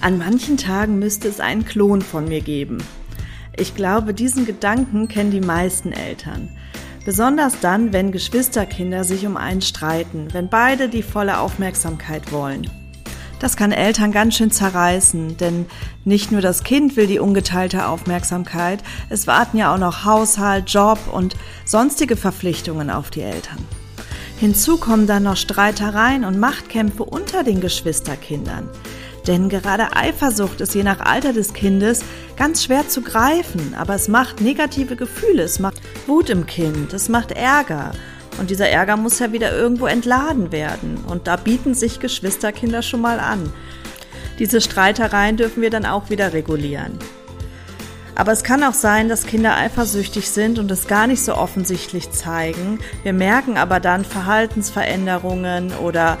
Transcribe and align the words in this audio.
An 0.00 0.18
manchen 0.18 0.56
Tagen 0.56 0.98
müsste 0.98 1.28
es 1.28 1.40
einen 1.40 1.64
Klon 1.64 2.02
von 2.02 2.28
mir 2.28 2.40
geben. 2.40 2.78
Ich 3.56 3.74
glaube, 3.74 4.12
diesen 4.14 4.44
Gedanken 4.44 5.08
kennen 5.08 5.30
die 5.30 5.40
meisten 5.40 5.92
Eltern. 5.92 6.50
Besonders 7.04 7.60
dann, 7.60 7.92
wenn 7.92 8.12
Geschwisterkinder 8.12 9.04
sich 9.04 9.26
um 9.26 9.36
einen 9.36 9.62
streiten, 9.62 10.28
wenn 10.32 10.48
beide 10.48 10.88
die 10.88 11.02
volle 11.02 11.38
Aufmerksamkeit 11.38 12.32
wollen. 12.32 12.68
Das 13.38 13.56
kann 13.56 13.70
Eltern 13.70 14.12
ganz 14.12 14.34
schön 14.36 14.50
zerreißen, 14.50 15.36
denn 15.36 15.66
nicht 16.04 16.32
nur 16.32 16.40
das 16.40 16.64
Kind 16.64 16.96
will 16.96 17.06
die 17.06 17.18
ungeteilte 17.18 17.86
Aufmerksamkeit, 17.86 18.82
es 19.10 19.26
warten 19.26 19.58
ja 19.58 19.74
auch 19.74 19.78
noch 19.78 20.04
Haushalt, 20.04 20.70
Job 20.70 20.98
und 21.12 21.36
sonstige 21.64 22.16
Verpflichtungen 22.16 22.90
auf 22.90 23.10
die 23.10 23.22
Eltern. 23.22 23.58
Hinzu 24.38 24.78
kommen 24.78 25.06
dann 25.06 25.22
noch 25.22 25.36
Streitereien 25.36 26.24
und 26.24 26.38
Machtkämpfe 26.38 27.04
unter 27.04 27.44
den 27.44 27.60
Geschwisterkindern. 27.60 28.68
Denn 29.26 29.48
gerade 29.48 29.96
Eifersucht 29.96 30.60
ist 30.60 30.74
je 30.74 30.84
nach 30.84 31.00
Alter 31.00 31.32
des 31.32 31.52
Kindes 31.52 32.04
ganz 32.36 32.64
schwer 32.64 32.88
zu 32.88 33.02
greifen, 33.02 33.74
aber 33.76 33.94
es 33.94 34.08
macht 34.08 34.40
negative 34.40 34.94
Gefühle, 34.94 35.42
es 35.42 35.58
macht 35.58 35.80
Wut 36.06 36.30
im 36.30 36.46
Kind, 36.46 36.92
es 36.92 37.08
macht 37.08 37.32
Ärger. 37.32 37.92
Und 38.38 38.50
dieser 38.50 38.68
Ärger 38.68 38.96
muss 38.96 39.18
ja 39.18 39.32
wieder 39.32 39.52
irgendwo 39.52 39.86
entladen 39.86 40.52
werden. 40.52 40.98
Und 41.06 41.26
da 41.26 41.36
bieten 41.36 41.74
sich 41.74 42.00
Geschwisterkinder 42.00 42.82
schon 42.82 43.00
mal 43.00 43.18
an. 43.18 43.52
Diese 44.38 44.60
Streitereien 44.60 45.36
dürfen 45.36 45.62
wir 45.62 45.70
dann 45.70 45.86
auch 45.86 46.10
wieder 46.10 46.34
regulieren. 46.34 46.98
Aber 48.14 48.32
es 48.32 48.44
kann 48.44 48.64
auch 48.64 48.74
sein, 48.74 49.08
dass 49.08 49.26
Kinder 49.26 49.56
eifersüchtig 49.56 50.30
sind 50.30 50.58
und 50.58 50.70
es 50.70 50.86
gar 50.86 51.06
nicht 51.06 51.22
so 51.22 51.34
offensichtlich 51.34 52.10
zeigen. 52.10 52.78
Wir 53.02 53.12
merken 53.12 53.58
aber 53.58 53.78
dann 53.78 54.04
Verhaltensveränderungen 54.04 55.72
oder 55.74 56.16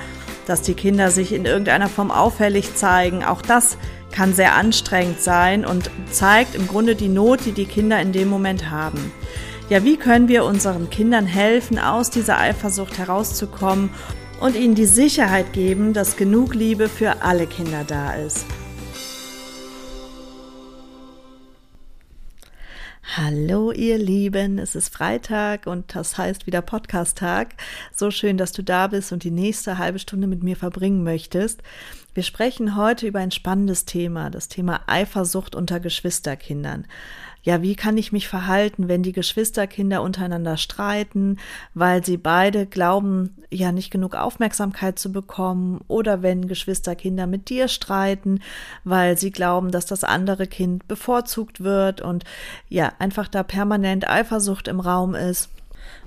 dass 0.46 0.62
die 0.62 0.74
Kinder 0.74 1.10
sich 1.10 1.32
in 1.32 1.44
irgendeiner 1.44 1.88
Form 1.88 2.10
auffällig 2.10 2.74
zeigen. 2.74 3.24
Auch 3.24 3.42
das 3.42 3.76
kann 4.12 4.32
sehr 4.32 4.54
anstrengend 4.54 5.20
sein 5.20 5.66
und 5.66 5.90
zeigt 6.10 6.54
im 6.54 6.66
Grunde 6.66 6.94
die 6.94 7.08
Not, 7.08 7.44
die 7.44 7.52
die 7.52 7.66
Kinder 7.66 8.00
in 8.00 8.12
dem 8.12 8.28
Moment 8.28 8.70
haben. 8.70 9.12
Ja, 9.68 9.84
wie 9.84 9.96
können 9.96 10.28
wir 10.28 10.44
unseren 10.44 10.90
Kindern 10.90 11.26
helfen, 11.26 11.78
aus 11.78 12.10
dieser 12.10 12.38
Eifersucht 12.38 12.98
herauszukommen 12.98 13.90
und 14.40 14.54
ihnen 14.54 14.76
die 14.76 14.86
Sicherheit 14.86 15.52
geben, 15.52 15.92
dass 15.92 16.16
genug 16.16 16.54
Liebe 16.54 16.88
für 16.88 17.22
alle 17.22 17.46
Kinder 17.46 17.82
da 17.86 18.14
ist? 18.14 18.46
Hallo 23.14 23.70
ihr 23.70 23.98
Lieben, 23.98 24.58
es 24.58 24.74
ist 24.74 24.92
Freitag 24.92 25.68
und 25.68 25.94
das 25.94 26.18
heißt 26.18 26.46
wieder 26.46 26.60
Podcast-Tag. 26.60 27.54
So 27.94 28.10
schön, 28.10 28.36
dass 28.36 28.50
du 28.50 28.62
da 28.62 28.88
bist 28.88 29.12
und 29.12 29.22
die 29.22 29.30
nächste 29.30 29.78
halbe 29.78 30.00
Stunde 30.00 30.26
mit 30.26 30.42
mir 30.42 30.56
verbringen 30.56 31.04
möchtest. 31.04 31.62
Wir 32.14 32.24
sprechen 32.24 32.76
heute 32.76 33.06
über 33.06 33.20
ein 33.20 33.30
spannendes 33.30 33.84
Thema, 33.84 34.28
das 34.28 34.48
Thema 34.48 34.80
Eifersucht 34.86 35.54
unter 35.54 35.78
Geschwisterkindern 35.78 36.86
ja, 37.46 37.62
wie 37.62 37.76
kann 37.76 37.96
ich 37.96 38.10
mich 38.10 38.26
verhalten, 38.26 38.88
wenn 38.88 39.04
die 39.04 39.12
Geschwisterkinder 39.12 40.02
untereinander 40.02 40.56
streiten, 40.56 41.38
weil 41.74 42.04
sie 42.04 42.16
beide 42.16 42.66
glauben, 42.66 43.36
ja, 43.50 43.70
nicht 43.70 43.92
genug 43.92 44.16
Aufmerksamkeit 44.16 44.98
zu 44.98 45.12
bekommen, 45.12 45.80
oder 45.86 46.22
wenn 46.22 46.48
Geschwisterkinder 46.48 47.28
mit 47.28 47.48
dir 47.48 47.68
streiten, 47.68 48.40
weil 48.82 49.16
sie 49.16 49.30
glauben, 49.30 49.70
dass 49.70 49.86
das 49.86 50.02
andere 50.02 50.48
Kind 50.48 50.88
bevorzugt 50.88 51.62
wird 51.62 52.00
und 52.00 52.24
ja, 52.68 52.92
einfach 52.98 53.28
da 53.28 53.44
permanent 53.44 54.10
Eifersucht 54.10 54.66
im 54.66 54.80
Raum 54.80 55.14
ist 55.14 55.48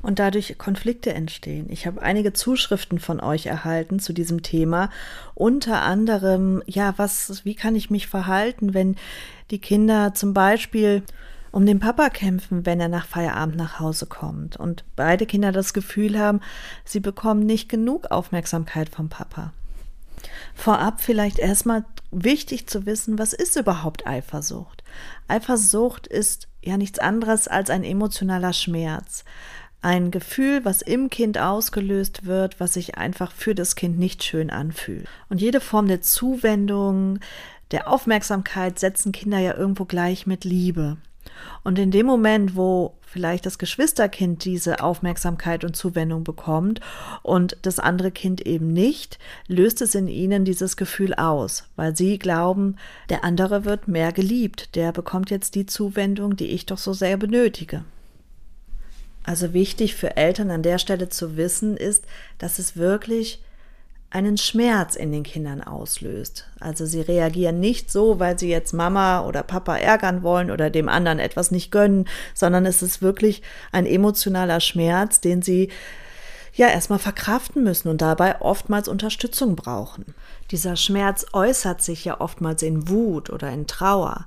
und 0.02 0.20
dadurch 0.20 0.58
Konflikte 0.58 1.14
entstehen. 1.14 1.68
Ich 1.70 1.88
habe 1.88 2.02
einige 2.02 2.34
Zuschriften 2.34 3.00
von 3.00 3.22
euch 3.22 3.46
erhalten 3.46 4.00
zu 4.00 4.12
diesem 4.12 4.44
Thema, 4.44 4.90
unter 5.36 5.84
anderem, 5.84 6.64
ja, 6.66 6.96
was, 6.98 7.46
wie 7.46 7.56
kann 7.56 7.78
ich 7.78 7.90
mich 7.90 8.08
verhalten, 8.08 8.74
wenn 8.74 8.98
die 9.52 9.60
Kinder 9.60 10.14
zum 10.14 10.34
Beispiel 10.34 11.04
um 11.52 11.66
den 11.66 11.80
Papa 11.80 12.10
kämpfen, 12.10 12.66
wenn 12.66 12.80
er 12.80 12.90
nach 12.90 13.06
Feierabend 13.06 13.56
nach 13.56 13.80
Hause 13.80 14.06
kommt 14.06 14.58
und 14.58 14.84
beide 14.96 15.26
Kinder 15.26 15.52
das 15.52 15.74
Gefühl 15.74 16.20
haben, 16.20 16.42
sie 16.86 17.00
bekommen 17.00 17.46
nicht 17.46 17.70
genug 17.70 18.12
Aufmerksamkeit 18.12 18.90
vom 18.90 19.10
Papa. 19.10 19.54
Vorab 20.54 21.02
vielleicht 21.02 21.40
erstmal 21.40 21.86
wichtig 22.12 22.68
zu 22.68 22.86
wissen, 22.86 23.18
was 23.18 23.34
ist 23.34 23.56
überhaupt 23.56 24.06
Eifersucht? 24.06 24.84
Eifersucht 25.28 26.08
ist 26.08 26.48
ja 26.62 26.78
nichts 26.78 27.00
anderes 27.00 27.48
als 27.48 27.70
ein 27.70 27.84
emotionaler 27.84 28.54
Schmerz. 28.54 29.24
Ein 29.82 30.12
Gefühl, 30.12 30.66
was 30.66 30.82
im 30.82 31.10
Kind 31.10 31.38
ausgelöst 31.38 32.26
wird, 32.26 32.60
was 32.60 32.74
sich 32.74 32.98
einfach 32.98 33.32
für 33.32 33.56
das 33.56 33.76
Kind 33.76 33.98
nicht 33.98 34.24
schön 34.24 34.50
anfühlt. 34.50 35.08
Und 35.30 35.40
jede 35.40 35.62
Form 35.62 35.88
der 35.88 36.02
Zuwendung, 36.02 37.20
der 37.72 37.88
Aufmerksamkeit 37.88 38.78
setzen 38.78 39.14
Kinder 39.14 39.40
ja 39.40 39.56
irgendwo 39.56 39.86
gleich 39.86 40.28
mit 40.28 40.44
Liebe. 40.44 40.98
Und 41.64 41.80
in 41.80 41.92
dem 41.92 42.06
Moment, 42.06 42.56
wo 42.56 42.96
vielleicht 43.02 43.46
das 43.46 43.58
Geschwisterkind 43.58 44.46
diese 44.46 44.82
Aufmerksamkeit 44.84 45.64
und 45.64 45.76
Zuwendung 45.76 46.24
bekommt 46.24 46.80
und 47.24 47.58
das 47.64 47.80
andere 47.80 48.12
Kind 48.12 48.46
eben 48.46 48.72
nicht, 48.72 49.18
löst 49.48 49.82
es 49.82 49.96
in 49.96 50.08
ihnen 50.08 50.46
dieses 50.46 50.78
Gefühl 50.78 51.14
aus, 51.16 51.66
weil 51.76 51.96
sie 51.96 52.20
glauben, 52.20 52.76
der 53.10 53.24
andere 53.24 53.66
wird 53.66 53.88
mehr 53.88 54.12
geliebt, 54.12 54.76
der 54.76 54.92
bekommt 54.92 55.32
jetzt 55.32 55.56
die 55.56 55.66
Zuwendung, 55.66 56.36
die 56.36 56.48
ich 56.48 56.66
doch 56.66 56.78
so 56.78 56.94
sehr 56.94 57.18
benötige. 57.18 57.84
Also 59.24 59.54
wichtig 59.54 59.96
für 59.96 60.18
Eltern 60.18 60.50
an 60.50 60.64
der 60.64 60.80
Stelle 60.80 61.10
zu 61.10 61.36
wissen 61.36 61.78
ist, 61.78 62.06
dass 62.38 62.58
es 62.58 62.78
wirklich 62.78 63.42
einen 64.12 64.38
Schmerz 64.38 64.96
in 64.96 65.12
den 65.12 65.24
Kindern 65.24 65.62
auslöst. 65.62 66.48
Also 66.60 66.86
sie 66.86 67.02
reagieren 67.02 67.60
nicht 67.60 67.92
so, 67.92 68.20
weil 68.20 68.40
sie 68.40 68.50
jetzt 68.50 68.74
Mama 68.74 69.26
oder 69.26 69.44
Papa 69.44 69.78
ärgern 69.78 70.24
wollen 70.24 70.50
oder 70.50 70.70
dem 70.70 70.90
anderen 70.90 71.20
etwas 71.20 71.52
nicht 71.52 71.72
gönnen, 71.72 72.08
sondern 72.34 72.66
es 72.66 72.82
ist 72.82 73.02
wirklich 73.02 73.44
ein 73.72 73.86
emotionaler 73.86 74.62
Schmerz, 74.62 75.22
den 75.22 75.42
sie 75.42 75.70
ja 76.54 76.68
erstmal 76.68 77.00
verkraften 77.00 77.64
müssen 77.64 77.88
und 77.88 78.02
dabei 78.02 78.42
oftmals 78.42 78.88
Unterstützung 78.88 79.56
brauchen. 79.56 80.06
Dieser 80.50 80.76
Schmerz 80.76 81.28
äußert 81.32 81.82
sich 81.84 82.04
ja 82.06 82.20
oftmals 82.20 82.64
in 82.64 82.90
Wut 82.90 83.30
oder 83.30 83.52
in 83.52 83.68
Trauer. 83.68 84.26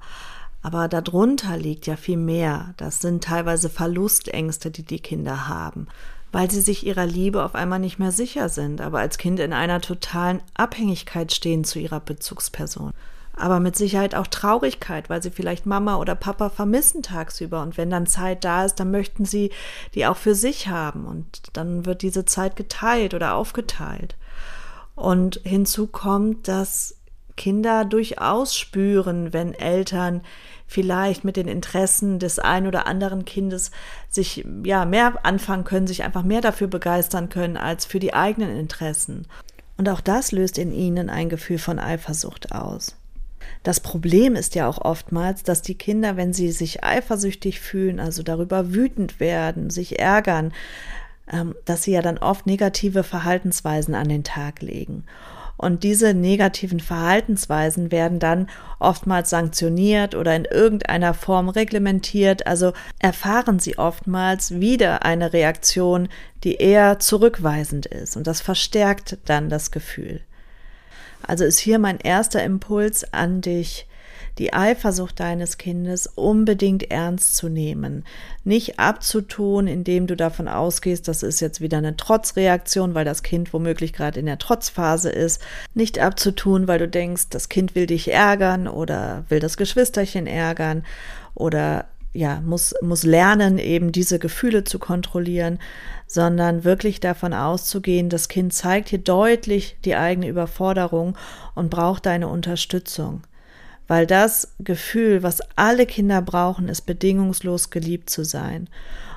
Aber 0.62 0.86
darunter 0.86 1.56
liegt 1.56 1.88
ja 1.88 1.96
viel 1.96 2.16
mehr. 2.16 2.74
Das 2.76 3.00
sind 3.00 3.24
teilweise 3.24 3.68
Verlustängste, 3.68 4.70
die 4.70 4.84
die 4.84 5.00
Kinder 5.00 5.48
haben 5.48 5.88
weil 6.32 6.50
sie 6.50 6.62
sich 6.62 6.86
ihrer 6.86 7.06
Liebe 7.06 7.44
auf 7.44 7.54
einmal 7.54 7.78
nicht 7.78 7.98
mehr 7.98 8.10
sicher 8.10 8.48
sind, 8.48 8.80
aber 8.80 8.98
als 8.98 9.18
Kind 9.18 9.38
in 9.38 9.52
einer 9.52 9.80
totalen 9.80 10.40
Abhängigkeit 10.54 11.32
stehen 11.32 11.62
zu 11.62 11.78
ihrer 11.78 12.00
Bezugsperson. 12.00 12.92
Aber 13.34 13.60
mit 13.60 13.76
Sicherheit 13.76 14.14
auch 14.14 14.26
Traurigkeit, 14.26 15.08
weil 15.08 15.22
sie 15.22 15.30
vielleicht 15.30 15.64
Mama 15.64 15.96
oder 15.96 16.14
Papa 16.14 16.50
vermissen 16.50 17.02
tagsüber. 17.02 17.62
Und 17.62 17.78
wenn 17.78 17.90
dann 17.90 18.06
Zeit 18.06 18.44
da 18.44 18.64
ist, 18.64 18.74
dann 18.76 18.90
möchten 18.90 19.24
sie 19.24 19.50
die 19.94 20.06
auch 20.06 20.18
für 20.18 20.34
sich 20.34 20.68
haben. 20.68 21.06
Und 21.06 21.42
dann 21.54 21.86
wird 21.86 22.02
diese 22.02 22.26
Zeit 22.26 22.56
geteilt 22.56 23.14
oder 23.14 23.34
aufgeteilt. 23.34 24.16
Und 24.94 25.40
hinzu 25.44 25.86
kommt, 25.86 26.46
dass 26.46 26.96
Kinder 27.42 27.84
durchaus 27.84 28.56
spüren, 28.56 29.32
wenn 29.32 29.52
Eltern 29.52 30.20
vielleicht 30.68 31.24
mit 31.24 31.36
den 31.36 31.48
Interessen 31.48 32.20
des 32.20 32.38
ein 32.38 32.68
oder 32.68 32.86
anderen 32.86 33.24
Kindes 33.24 33.72
sich 34.08 34.46
ja 34.62 34.84
mehr 34.84 35.14
anfangen 35.24 35.64
können, 35.64 35.88
sich 35.88 36.04
einfach 36.04 36.22
mehr 36.22 36.40
dafür 36.40 36.68
begeistern 36.68 37.30
können 37.30 37.56
als 37.56 37.84
für 37.84 37.98
die 37.98 38.14
eigenen 38.14 38.56
Interessen. 38.56 39.26
Und 39.76 39.88
auch 39.88 40.00
das 40.00 40.30
löst 40.30 40.56
in 40.56 40.70
ihnen 40.70 41.10
ein 41.10 41.28
Gefühl 41.28 41.58
von 41.58 41.80
Eifersucht 41.80 42.52
aus. 42.52 42.94
Das 43.64 43.80
Problem 43.80 44.36
ist 44.36 44.54
ja 44.54 44.68
auch 44.68 44.80
oftmals, 44.80 45.42
dass 45.42 45.62
die 45.62 45.74
Kinder, 45.74 46.16
wenn 46.16 46.32
sie 46.32 46.52
sich 46.52 46.84
eifersüchtig 46.84 47.58
fühlen, 47.58 47.98
also 47.98 48.22
darüber 48.22 48.72
wütend 48.72 49.18
werden, 49.18 49.68
sich 49.68 49.98
ärgern, 49.98 50.52
ähm, 51.28 51.56
dass 51.64 51.82
sie 51.82 51.90
ja 51.90 52.02
dann 52.02 52.18
oft 52.18 52.46
negative 52.46 53.02
Verhaltensweisen 53.02 53.96
an 53.96 54.08
den 54.08 54.22
Tag 54.22 54.62
legen. 54.62 55.02
Und 55.56 55.84
diese 55.84 56.14
negativen 56.14 56.80
Verhaltensweisen 56.80 57.92
werden 57.92 58.18
dann 58.18 58.48
oftmals 58.78 59.30
sanktioniert 59.30 60.14
oder 60.14 60.34
in 60.34 60.44
irgendeiner 60.44 61.14
Form 61.14 61.48
reglementiert. 61.48 62.46
Also 62.46 62.72
erfahren 62.98 63.58
sie 63.58 63.78
oftmals 63.78 64.60
wieder 64.60 65.04
eine 65.04 65.32
Reaktion, 65.32 66.08
die 66.42 66.56
eher 66.56 66.98
zurückweisend 66.98 67.86
ist. 67.86 68.16
Und 68.16 68.26
das 68.26 68.40
verstärkt 68.40 69.18
dann 69.26 69.48
das 69.48 69.70
Gefühl. 69.70 70.20
Also 71.22 71.44
ist 71.44 71.58
hier 71.58 71.78
mein 71.78 71.98
erster 71.98 72.42
Impuls 72.42 73.12
an 73.12 73.40
dich, 73.40 73.86
die 74.38 74.52
Eifersucht 74.52 75.20
deines 75.20 75.58
Kindes 75.58 76.06
unbedingt 76.06 76.90
ernst 76.90 77.36
zu 77.36 77.48
nehmen. 77.48 78.04
Nicht 78.44 78.78
abzutun, 78.78 79.66
indem 79.66 80.06
du 80.06 80.16
davon 80.16 80.48
ausgehst, 80.48 81.08
das 81.08 81.22
ist 81.22 81.40
jetzt 81.40 81.60
wieder 81.60 81.78
eine 81.78 81.96
Trotzreaktion, 81.96 82.94
weil 82.94 83.04
das 83.04 83.22
Kind 83.22 83.52
womöglich 83.52 83.92
gerade 83.92 84.20
in 84.20 84.26
der 84.26 84.38
Trotzphase 84.38 85.10
ist. 85.10 85.42
Nicht 85.74 85.98
abzutun, 85.98 86.68
weil 86.68 86.78
du 86.78 86.88
denkst, 86.88 87.28
das 87.30 87.48
Kind 87.48 87.74
will 87.74 87.86
dich 87.86 88.12
ärgern 88.12 88.68
oder 88.68 89.24
will 89.28 89.40
das 89.40 89.56
Geschwisterchen 89.56 90.26
ärgern 90.26 90.84
oder 91.34 91.86
ja, 92.14 92.40
muss, 92.40 92.74
muss 92.82 93.04
lernen, 93.04 93.58
eben 93.58 93.90
diese 93.90 94.18
Gefühle 94.18 94.64
zu 94.64 94.78
kontrollieren, 94.78 95.58
sondern 96.06 96.64
wirklich 96.64 97.00
davon 97.00 97.32
auszugehen, 97.32 98.10
das 98.10 98.28
Kind 98.28 98.52
zeigt 98.52 98.90
hier 98.90 98.98
deutlich 98.98 99.78
die 99.84 99.96
eigene 99.96 100.28
Überforderung 100.28 101.16
und 101.54 101.70
braucht 101.70 102.04
deine 102.04 102.28
Unterstützung. 102.28 103.22
Weil 103.92 104.06
das 104.06 104.54
Gefühl, 104.58 105.22
was 105.22 105.42
alle 105.54 105.84
Kinder 105.84 106.22
brauchen, 106.22 106.70
ist 106.70 106.86
bedingungslos 106.86 107.68
geliebt 107.68 108.08
zu 108.08 108.24
sein. 108.24 108.70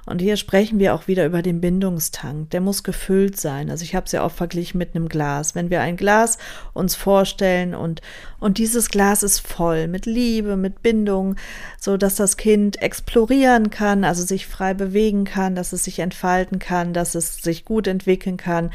Und 0.06 0.20
hier 0.20 0.36
sprechen 0.36 0.80
wir 0.80 0.94
auch 0.94 1.08
wieder 1.08 1.26
über 1.26 1.42
den 1.42 1.62
Bindungstank. 1.62 2.50
Der 2.50 2.60
muss 2.60 2.84
gefüllt 2.84 3.40
sein. 3.40 3.72
Also 3.72 3.86
ich 3.86 3.96
habe 3.96 4.06
es 4.06 4.12
ja 4.12 4.22
auch 4.22 4.34
verglichen 4.34 4.78
mit 4.78 4.94
einem 4.94 5.08
Glas. 5.08 5.56
Wenn 5.56 5.70
wir 5.70 5.80
ein 5.80 5.96
Glas 5.96 6.40
uns 6.74 6.94
vorstellen 6.94 7.74
und, 7.74 8.02
und 8.42 8.58
dieses 8.58 8.90
Glas 8.90 9.24
ist 9.24 9.40
voll 9.40 9.88
mit 9.88 10.06
Liebe, 10.06 10.58
mit 10.58 10.84
Bindung, 10.84 11.38
so 11.80 11.96
dass 11.96 12.16
das 12.16 12.36
Kind 12.36 12.82
explorieren 12.82 13.70
kann, 13.70 14.04
also 14.04 14.24
sich 14.24 14.46
frei 14.46 14.74
bewegen 14.74 15.24
kann, 15.24 15.56
dass 15.56 15.72
es 15.72 15.86
sich 15.86 16.00
entfalten 16.00 16.60
kann, 16.60 16.94
dass 16.94 17.16
es 17.16 17.38
sich 17.38 17.64
gut 17.64 17.88
entwickeln 17.88 18.36
kann. 18.36 18.72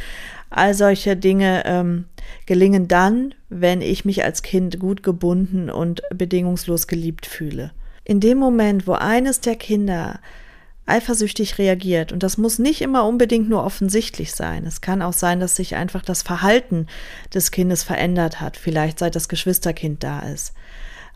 All 0.50 0.75
solche 0.75 1.17
Dinge 1.17 1.62
ähm, 1.64 2.06
gelingen 2.47 2.88
dann, 2.88 3.35
wenn 3.49 3.81
ich 3.81 4.05
mich 4.05 4.25
als 4.25 4.43
Kind 4.43 4.79
gut 4.79 5.02
gebunden 5.02 5.70
und 5.70 6.02
bedingungslos 6.12 6.87
geliebt 6.87 7.26
fühle. 7.26 7.73
In 8.05 8.20
dem 8.20 8.38
Moment, 8.38 8.87
wo 8.87 8.93
eines 8.93 9.41
der 9.41 9.55
Kinder 9.56 10.19
eifersüchtig 10.91 11.58
reagiert. 11.58 12.12
Und 12.12 12.23
das 12.23 12.37
muss 12.37 12.58
nicht 12.58 12.82
immer 12.82 13.06
unbedingt 13.06 13.49
nur 13.49 13.64
offensichtlich 13.64 14.35
sein. 14.35 14.67
Es 14.67 14.81
kann 14.81 15.02
auch 15.02 15.12
sein, 15.12 15.41
dass 15.41 15.56
sich 15.56 15.76
einfach 15.76 16.02
das 16.02 16.23
Verhalten 16.23 16.87
des 17.32 17.52
Kindes 17.52 17.82
verändert 17.82 18.41
hat, 18.41 18.56
vielleicht 18.56 18.99
seit 18.99 19.14
das 19.14 19.29
Geschwisterkind 19.29 20.02
da 20.02 20.20
ist. 20.20 20.52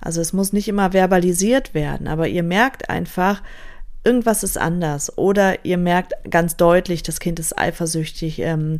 Also 0.00 0.20
es 0.20 0.32
muss 0.32 0.52
nicht 0.52 0.68
immer 0.68 0.92
verbalisiert 0.92 1.74
werden, 1.74 2.06
aber 2.06 2.28
ihr 2.28 2.42
merkt 2.42 2.88
einfach, 2.88 3.42
irgendwas 4.04 4.42
ist 4.42 4.58
anders. 4.58 5.18
Oder 5.18 5.64
ihr 5.64 5.78
merkt 5.78 6.12
ganz 6.30 6.56
deutlich, 6.56 7.02
das 7.02 7.20
Kind 7.20 7.40
ist 7.40 7.58
eifersüchtig, 7.58 8.38
ähm, 8.40 8.78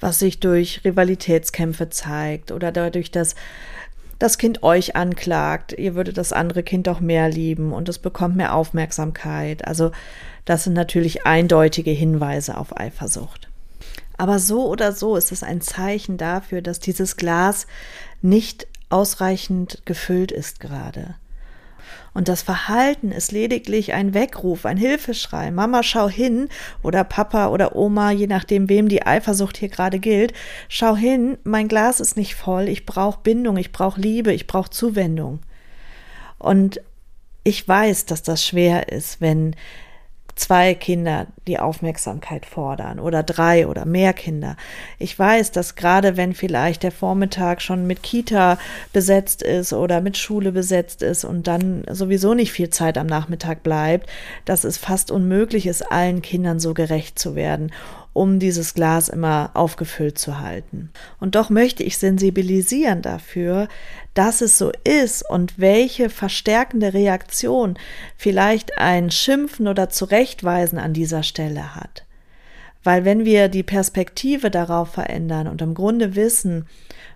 was 0.00 0.18
sich 0.18 0.40
durch 0.40 0.82
Rivalitätskämpfe 0.84 1.88
zeigt 1.90 2.52
oder 2.52 2.72
dadurch, 2.72 3.10
dass 3.10 3.34
das 4.18 4.38
Kind 4.38 4.62
euch 4.62 4.96
anklagt, 4.96 5.72
ihr 5.72 5.94
würdet 5.94 6.16
das 6.16 6.32
andere 6.32 6.62
Kind 6.62 6.86
doch 6.86 7.00
mehr 7.00 7.28
lieben 7.28 7.72
und 7.72 7.88
es 7.88 7.98
bekommt 7.98 8.36
mehr 8.36 8.54
Aufmerksamkeit. 8.54 9.66
Also 9.66 9.90
das 10.44 10.64
sind 10.64 10.72
natürlich 10.72 11.26
eindeutige 11.26 11.90
Hinweise 11.90 12.56
auf 12.56 12.78
Eifersucht. 12.78 13.48
Aber 14.16 14.38
so 14.38 14.66
oder 14.66 14.92
so 14.92 15.16
ist 15.16 15.32
es 15.32 15.42
ein 15.42 15.60
Zeichen 15.60 16.16
dafür, 16.16 16.62
dass 16.62 16.80
dieses 16.80 17.16
Glas 17.16 17.66
nicht 18.22 18.66
ausreichend 18.88 19.82
gefüllt 19.84 20.32
ist 20.32 20.60
gerade. 20.60 21.16
Und 22.16 22.28
das 22.28 22.40
Verhalten 22.40 23.12
ist 23.12 23.30
lediglich 23.30 23.92
ein 23.92 24.14
Weckruf, 24.14 24.64
ein 24.64 24.78
Hilfeschrei. 24.78 25.50
Mama, 25.50 25.82
schau 25.82 26.08
hin 26.08 26.48
oder 26.82 27.04
Papa 27.04 27.48
oder 27.48 27.76
Oma, 27.76 28.10
je 28.10 28.26
nachdem, 28.26 28.70
wem 28.70 28.88
die 28.88 29.04
Eifersucht 29.04 29.58
hier 29.58 29.68
gerade 29.68 29.98
gilt. 29.98 30.32
Schau 30.70 30.96
hin, 30.96 31.36
mein 31.44 31.68
Glas 31.68 32.00
ist 32.00 32.16
nicht 32.16 32.34
voll, 32.34 32.70
ich 32.70 32.86
brauche 32.86 33.20
Bindung, 33.22 33.58
ich 33.58 33.70
brauche 33.70 34.00
Liebe, 34.00 34.32
ich 34.32 34.46
brauche 34.46 34.70
Zuwendung. 34.70 35.40
Und 36.38 36.80
ich 37.44 37.68
weiß, 37.68 38.06
dass 38.06 38.22
das 38.22 38.46
schwer 38.46 38.88
ist, 38.88 39.20
wenn 39.20 39.54
zwei 40.36 40.74
Kinder 40.74 41.26
die 41.46 41.58
Aufmerksamkeit 41.58 42.46
fordern 42.46 43.00
oder 43.00 43.22
drei 43.22 43.66
oder 43.66 43.86
mehr 43.86 44.12
Kinder. 44.12 44.56
Ich 44.98 45.18
weiß, 45.18 45.50
dass 45.50 45.74
gerade 45.74 46.16
wenn 46.16 46.34
vielleicht 46.34 46.82
der 46.82 46.92
Vormittag 46.92 47.62
schon 47.62 47.86
mit 47.86 48.02
Kita 48.02 48.58
besetzt 48.92 49.42
ist 49.42 49.72
oder 49.72 50.00
mit 50.00 50.16
Schule 50.18 50.52
besetzt 50.52 51.02
ist 51.02 51.24
und 51.24 51.46
dann 51.46 51.84
sowieso 51.90 52.34
nicht 52.34 52.52
viel 52.52 52.70
Zeit 52.70 52.98
am 52.98 53.06
Nachmittag 53.06 53.62
bleibt, 53.62 54.08
dass 54.44 54.64
es 54.64 54.76
fast 54.76 55.10
unmöglich 55.10 55.66
ist, 55.66 55.90
allen 55.90 56.20
Kindern 56.22 56.60
so 56.60 56.74
gerecht 56.74 57.18
zu 57.18 57.34
werden 57.34 57.72
um 58.16 58.38
dieses 58.38 58.72
Glas 58.72 59.10
immer 59.10 59.50
aufgefüllt 59.52 60.18
zu 60.18 60.40
halten. 60.40 60.90
Und 61.20 61.34
doch 61.34 61.50
möchte 61.50 61.82
ich 61.82 61.98
sensibilisieren 61.98 63.02
dafür, 63.02 63.68
dass 64.14 64.40
es 64.40 64.56
so 64.56 64.72
ist 64.84 65.28
und 65.28 65.58
welche 65.58 66.08
verstärkende 66.08 66.94
Reaktion 66.94 67.78
vielleicht 68.16 68.78
ein 68.78 69.10
Schimpfen 69.10 69.68
oder 69.68 69.90
Zurechtweisen 69.90 70.78
an 70.78 70.94
dieser 70.94 71.22
Stelle 71.22 71.74
hat. 71.74 72.06
Weil 72.82 73.04
wenn 73.04 73.26
wir 73.26 73.48
die 73.48 73.62
Perspektive 73.62 74.50
darauf 74.50 74.92
verändern 74.92 75.46
und 75.46 75.60
im 75.60 75.74
Grunde 75.74 76.14
wissen, 76.14 76.66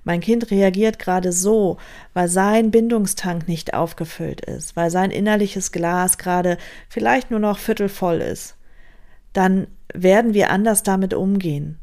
mein 0.05 0.21
Kind 0.21 0.51
reagiert 0.51 0.99
gerade 0.99 1.33
so, 1.33 1.79
weil 2.13 2.29
sein 2.29 2.71
Bindungstank 2.71 3.49
nicht 3.49 3.73
aufgefüllt 3.73 4.43
ist, 4.43 4.77
weil 4.77 4.91
sein 4.91 5.11
innerliches 5.11 5.73
Glas 5.73 6.19
gerade 6.19 6.59
vielleicht 6.91 7.31
nur 7.31 7.41
noch 7.41 7.59
viertelvoll 7.59 8.21
ist, 8.21 8.57
dann 9.33 9.67
werden 9.93 10.35
wir 10.35 10.51
anders 10.51 10.83
damit 10.83 11.15
umgehen. 11.15 11.79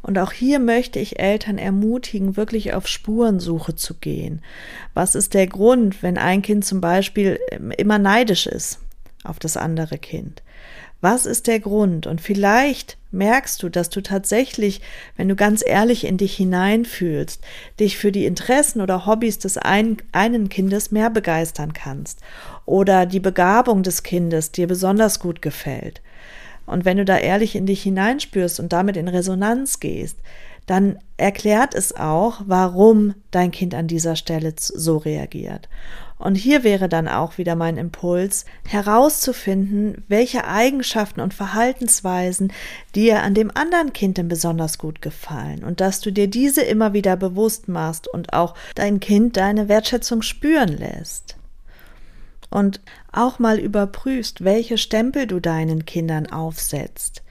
Und 0.00 0.18
auch 0.18 0.32
hier 0.32 0.58
möchte 0.58 0.98
ich 0.98 1.18
Eltern 1.18 1.58
ermutigen, 1.58 2.36
wirklich 2.36 2.72
auf 2.72 2.86
Spurensuche 2.86 3.74
zu 3.74 3.94
gehen. 3.94 4.42
Was 4.94 5.14
ist 5.14 5.34
der 5.34 5.46
Grund, 5.46 6.02
wenn 6.02 6.16
ein 6.16 6.40
Kind 6.42 6.64
zum 6.64 6.80
Beispiel 6.80 7.38
immer 7.76 7.98
neidisch 7.98 8.46
ist 8.46 8.78
auf 9.24 9.38
das 9.38 9.56
andere 9.56 9.98
Kind? 9.98 10.42
Was 11.00 11.26
ist 11.26 11.46
der 11.46 11.60
Grund? 11.60 12.08
Und 12.08 12.20
vielleicht 12.20 12.98
merkst 13.12 13.62
du, 13.62 13.68
dass 13.68 13.88
du 13.88 14.00
tatsächlich, 14.00 14.80
wenn 15.16 15.28
du 15.28 15.36
ganz 15.36 15.62
ehrlich 15.64 16.04
in 16.04 16.16
dich 16.16 16.36
hineinfühlst, 16.36 17.40
dich 17.78 17.96
für 17.96 18.10
die 18.10 18.26
Interessen 18.26 18.80
oder 18.80 19.06
Hobbys 19.06 19.38
des 19.38 19.58
einen, 19.58 19.98
einen 20.10 20.48
Kindes 20.48 20.90
mehr 20.90 21.08
begeistern 21.08 21.72
kannst 21.72 22.20
oder 22.66 23.06
die 23.06 23.20
Begabung 23.20 23.82
des 23.82 24.02
Kindes 24.02 24.50
dir 24.50 24.66
besonders 24.66 25.20
gut 25.20 25.40
gefällt. 25.40 26.02
Und 26.66 26.84
wenn 26.84 26.98
du 26.98 27.04
da 27.04 27.16
ehrlich 27.16 27.54
in 27.54 27.64
dich 27.64 27.82
hineinspürst 27.82 28.60
und 28.60 28.72
damit 28.72 28.96
in 28.96 29.08
Resonanz 29.08 29.80
gehst, 29.80 30.18
dann 30.66 30.98
erklärt 31.16 31.74
es 31.74 31.96
auch, 31.96 32.42
warum 32.44 33.14
dein 33.30 33.52
Kind 33.52 33.74
an 33.74 33.86
dieser 33.86 34.16
Stelle 34.16 34.52
so 34.58 34.98
reagiert. 34.98 35.68
Und 36.18 36.34
hier 36.34 36.64
wäre 36.64 36.88
dann 36.88 37.06
auch 37.06 37.38
wieder 37.38 37.54
mein 37.54 37.76
Impuls, 37.76 38.44
herauszufinden, 38.66 40.04
welche 40.08 40.44
Eigenschaften 40.46 41.20
und 41.20 41.32
Verhaltensweisen 41.32 42.52
dir 42.94 43.22
an 43.22 43.34
dem 43.34 43.52
anderen 43.54 43.92
Kind 43.92 44.18
denn 44.18 44.28
besonders 44.28 44.78
gut 44.78 45.00
gefallen 45.00 45.62
und 45.62 45.80
dass 45.80 46.00
du 46.00 46.10
dir 46.10 46.28
diese 46.28 46.62
immer 46.62 46.92
wieder 46.92 47.16
bewusst 47.16 47.68
machst 47.68 48.08
und 48.08 48.32
auch 48.32 48.54
dein 48.74 48.98
Kind 48.98 49.36
deine 49.36 49.68
Wertschätzung 49.68 50.22
spüren 50.22 50.76
lässt 50.76 51.36
und 52.50 52.80
auch 53.12 53.38
mal 53.38 53.58
überprüfst, 53.58 54.42
welche 54.42 54.78
Stempel 54.78 55.26
du 55.26 55.40
deinen 55.40 55.84
Kindern 55.84 56.26
aufsetzt. 56.26 57.22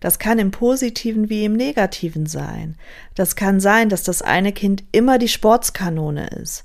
Das 0.00 0.18
kann 0.18 0.38
im 0.38 0.50
positiven 0.50 1.30
wie 1.30 1.44
im 1.44 1.54
negativen 1.54 2.26
sein. 2.26 2.76
Das 3.14 3.36
kann 3.36 3.60
sein, 3.60 3.88
dass 3.88 4.02
das 4.02 4.20
eine 4.20 4.52
Kind 4.52 4.84
immer 4.92 5.18
die 5.18 5.28
Sportskanone 5.28 6.26
ist 6.28 6.64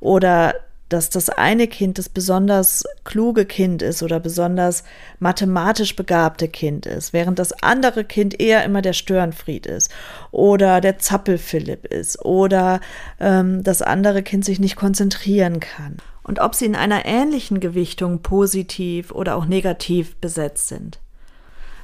oder 0.00 0.54
dass 0.90 1.08
das 1.08 1.30
eine 1.30 1.66
Kind 1.66 1.98
das 1.98 2.08
besonders 2.08 2.84
kluge 3.04 3.46
Kind 3.46 3.80
ist 3.80 4.02
oder 4.02 4.20
besonders 4.20 4.84
mathematisch 5.18 5.96
begabte 5.96 6.48
Kind 6.48 6.84
ist, 6.84 7.12
während 7.12 7.38
das 7.38 7.52
andere 7.62 8.04
Kind 8.04 8.38
eher 8.38 8.64
immer 8.64 8.82
der 8.82 8.92
Störenfried 8.92 9.66
ist 9.66 9.90
oder 10.30 10.80
der 10.80 10.98
Zappelphilipp 10.98 11.86
ist 11.86 12.22
oder 12.24 12.80
ähm, 13.18 13.62
das 13.62 13.82
andere 13.82 14.22
Kind 14.22 14.44
sich 14.44 14.60
nicht 14.60 14.76
konzentrieren 14.76 15.60
kann 15.60 15.96
und 16.22 16.40
ob 16.40 16.54
sie 16.54 16.66
in 16.66 16.76
einer 16.76 17.06
ähnlichen 17.06 17.60
Gewichtung 17.60 18.20
positiv 18.20 19.10
oder 19.10 19.36
auch 19.36 19.46
negativ 19.46 20.16
besetzt 20.16 20.68
sind. 20.68 21.00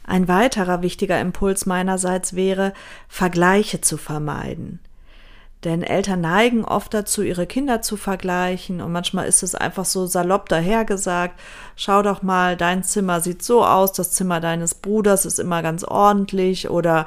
Ein 0.05 0.29
weiterer 0.29 0.83
wichtiger 0.83 1.21
Impuls 1.21 1.67
meinerseits 1.67 2.37
wäre, 2.37 2.73
Vergleiche 3.09 3.81
zu 3.81 3.97
vermeiden. 3.97 4.79
Denn 5.67 5.83
Eltern 5.83 6.21
neigen 6.21 6.65
oft 6.65 6.95
dazu, 6.95 7.23
ihre 7.23 7.45
Kinder 7.45 7.83
zu 7.83 7.97
vergleichen 7.97 8.81
und 8.81 8.93
manchmal 8.93 9.27
ist 9.27 9.43
es 9.43 9.57
einfach 9.57 9.85
so 9.85 10.07
salopp 10.07 10.49
dahergesagt, 10.49 11.41
schau 11.75 12.03
doch 12.03 12.23
mal, 12.23 12.57
dein 12.57 12.85
Zimmer 12.85 13.21
sieht 13.21 13.43
so 13.43 13.65
aus, 13.65 13.91
das 13.91 14.13
Zimmer 14.13 14.39
deines 14.39 14.77
Bruders 14.77 15.27
ist 15.27 15.41
immer 15.41 15.63
ganz 15.63 15.83
ordentlich 15.83 16.71
oder 16.71 17.07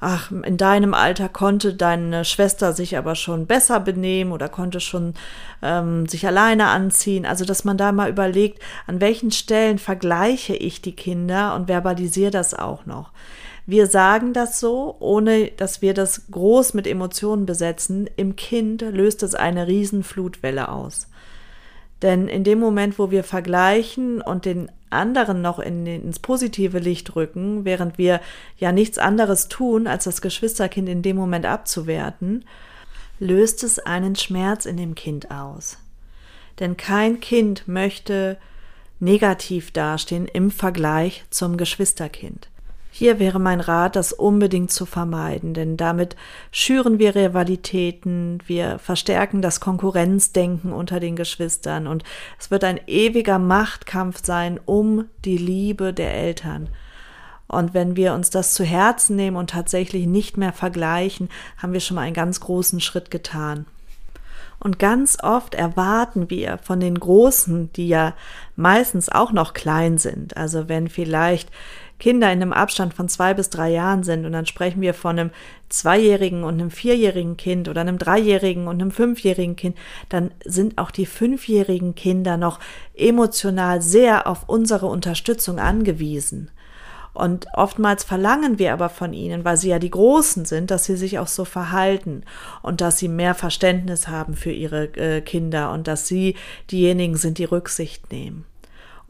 ach, 0.00 0.32
in 0.32 0.56
deinem 0.56 0.92
Alter 0.92 1.28
konnte 1.28 1.72
deine 1.72 2.24
Schwester 2.24 2.72
sich 2.72 2.98
aber 2.98 3.14
schon 3.14 3.46
besser 3.46 3.78
benehmen 3.78 4.32
oder 4.32 4.48
konnte 4.48 4.80
schon 4.80 5.14
ähm, 5.62 6.08
sich 6.08 6.26
alleine 6.26 6.66
anziehen. 6.66 7.24
Also, 7.24 7.44
dass 7.44 7.62
man 7.64 7.76
da 7.76 7.92
mal 7.92 8.10
überlegt, 8.10 8.60
an 8.88 9.00
welchen 9.00 9.30
Stellen 9.30 9.78
vergleiche 9.78 10.56
ich 10.56 10.82
die 10.82 10.96
Kinder 10.96 11.54
und 11.54 11.68
verbalisiere 11.68 12.32
das 12.32 12.54
auch 12.54 12.86
noch. 12.86 13.12
Wir 13.66 13.86
sagen 13.86 14.32
das 14.32 14.60
so, 14.60 14.96
ohne 15.00 15.48
dass 15.48 15.82
wir 15.82 15.94
das 15.94 16.30
groß 16.30 16.74
mit 16.74 16.86
Emotionen 16.86 17.46
besetzen. 17.46 18.08
Im 18.16 18.36
Kind 18.36 18.82
löst 18.82 19.22
es 19.22 19.34
eine 19.34 19.66
Riesenflutwelle 19.66 20.68
aus. 20.68 21.08
Denn 22.02 22.28
in 22.28 22.44
dem 22.44 22.58
Moment, 22.58 22.98
wo 22.98 23.10
wir 23.10 23.24
vergleichen 23.24 24.22
und 24.22 24.44
den 24.44 24.70
anderen 24.88 25.42
noch 25.42 25.58
in, 25.58 25.86
ins 25.86 26.18
positive 26.18 26.78
Licht 26.78 27.14
rücken, 27.14 27.64
während 27.64 27.98
wir 27.98 28.20
ja 28.58 28.72
nichts 28.72 28.98
anderes 28.98 29.48
tun, 29.48 29.86
als 29.86 30.04
das 30.04 30.20
Geschwisterkind 30.20 30.88
in 30.88 31.02
dem 31.02 31.16
Moment 31.16 31.46
abzuwerten, 31.46 32.44
löst 33.18 33.62
es 33.62 33.78
einen 33.78 34.16
Schmerz 34.16 34.64
in 34.64 34.76
dem 34.76 34.94
Kind 34.94 35.30
aus. 35.30 35.78
Denn 36.58 36.76
kein 36.76 37.20
Kind 37.20 37.68
möchte 37.68 38.38
negativ 38.98 39.70
dastehen 39.70 40.26
im 40.26 40.50
Vergleich 40.50 41.24
zum 41.30 41.56
Geschwisterkind. 41.56 42.49
Hier 42.92 43.20
wäre 43.20 43.38
mein 43.38 43.60
Rat, 43.60 43.94
das 43.94 44.12
unbedingt 44.12 44.72
zu 44.72 44.84
vermeiden, 44.84 45.54
denn 45.54 45.76
damit 45.76 46.16
schüren 46.50 46.98
wir 46.98 47.14
Rivalitäten, 47.14 48.42
wir 48.46 48.80
verstärken 48.80 49.42
das 49.42 49.60
Konkurrenzdenken 49.60 50.72
unter 50.72 50.98
den 50.98 51.14
Geschwistern 51.14 51.86
und 51.86 52.02
es 52.38 52.50
wird 52.50 52.64
ein 52.64 52.80
ewiger 52.88 53.38
Machtkampf 53.38 54.24
sein 54.24 54.58
um 54.64 55.04
die 55.24 55.38
Liebe 55.38 55.94
der 55.94 56.14
Eltern. 56.14 56.68
Und 57.46 57.74
wenn 57.74 57.96
wir 57.96 58.14
uns 58.14 58.30
das 58.30 58.54
zu 58.54 58.64
Herzen 58.64 59.16
nehmen 59.16 59.36
und 59.36 59.50
tatsächlich 59.50 60.06
nicht 60.06 60.36
mehr 60.36 60.52
vergleichen, 60.52 61.28
haben 61.58 61.72
wir 61.72 61.80
schon 61.80 61.96
mal 61.96 62.02
einen 62.02 62.14
ganz 62.14 62.40
großen 62.40 62.80
Schritt 62.80 63.10
getan. 63.10 63.66
Und 64.60 64.78
ganz 64.78 65.16
oft 65.22 65.54
erwarten 65.54 66.28
wir 66.28 66.58
von 66.58 66.80
den 66.80 67.00
Großen, 67.00 67.72
die 67.72 67.88
ja 67.88 68.14
meistens 68.56 69.08
auch 69.08 69.32
noch 69.32 69.54
klein 69.54 69.96
sind, 69.96 70.36
also 70.36 70.68
wenn 70.68 70.88
vielleicht 70.88 71.50
Kinder 72.00 72.32
in 72.32 72.42
einem 72.42 72.52
Abstand 72.52 72.92
von 72.94 73.08
zwei 73.08 73.34
bis 73.34 73.50
drei 73.50 73.70
Jahren 73.70 74.02
sind 74.02 74.26
und 74.26 74.32
dann 74.32 74.46
sprechen 74.46 74.80
wir 74.80 74.94
von 74.94 75.18
einem 75.18 75.30
zweijährigen 75.68 76.42
und 76.42 76.54
einem 76.54 76.70
vierjährigen 76.70 77.36
Kind 77.36 77.68
oder 77.68 77.82
einem 77.82 77.98
dreijährigen 77.98 78.66
und 78.66 78.80
einem 78.80 78.90
fünfjährigen 78.90 79.54
Kind, 79.54 79.76
dann 80.08 80.32
sind 80.44 80.78
auch 80.78 80.90
die 80.90 81.06
fünfjährigen 81.06 81.94
Kinder 81.94 82.36
noch 82.36 82.58
emotional 82.94 83.80
sehr 83.80 84.26
auf 84.26 84.48
unsere 84.48 84.86
Unterstützung 84.86 85.60
angewiesen. 85.60 86.50
Und 87.12 87.48
oftmals 87.54 88.04
verlangen 88.04 88.58
wir 88.58 88.72
aber 88.72 88.88
von 88.88 89.12
ihnen, 89.12 89.44
weil 89.44 89.56
sie 89.56 89.70
ja 89.70 89.78
die 89.78 89.90
Großen 89.90 90.44
sind, 90.44 90.70
dass 90.70 90.84
sie 90.84 90.96
sich 90.96 91.18
auch 91.18 91.26
so 91.26 91.44
verhalten 91.44 92.22
und 92.62 92.80
dass 92.80 92.98
sie 92.98 93.08
mehr 93.08 93.34
Verständnis 93.34 94.08
haben 94.08 94.34
für 94.34 94.52
ihre 94.52 94.84
äh, 94.96 95.20
Kinder 95.20 95.72
und 95.72 95.88
dass 95.88 96.06
sie 96.06 96.36
diejenigen 96.70 97.16
sind, 97.16 97.38
die 97.38 97.44
Rücksicht 97.44 98.12
nehmen. 98.12 98.44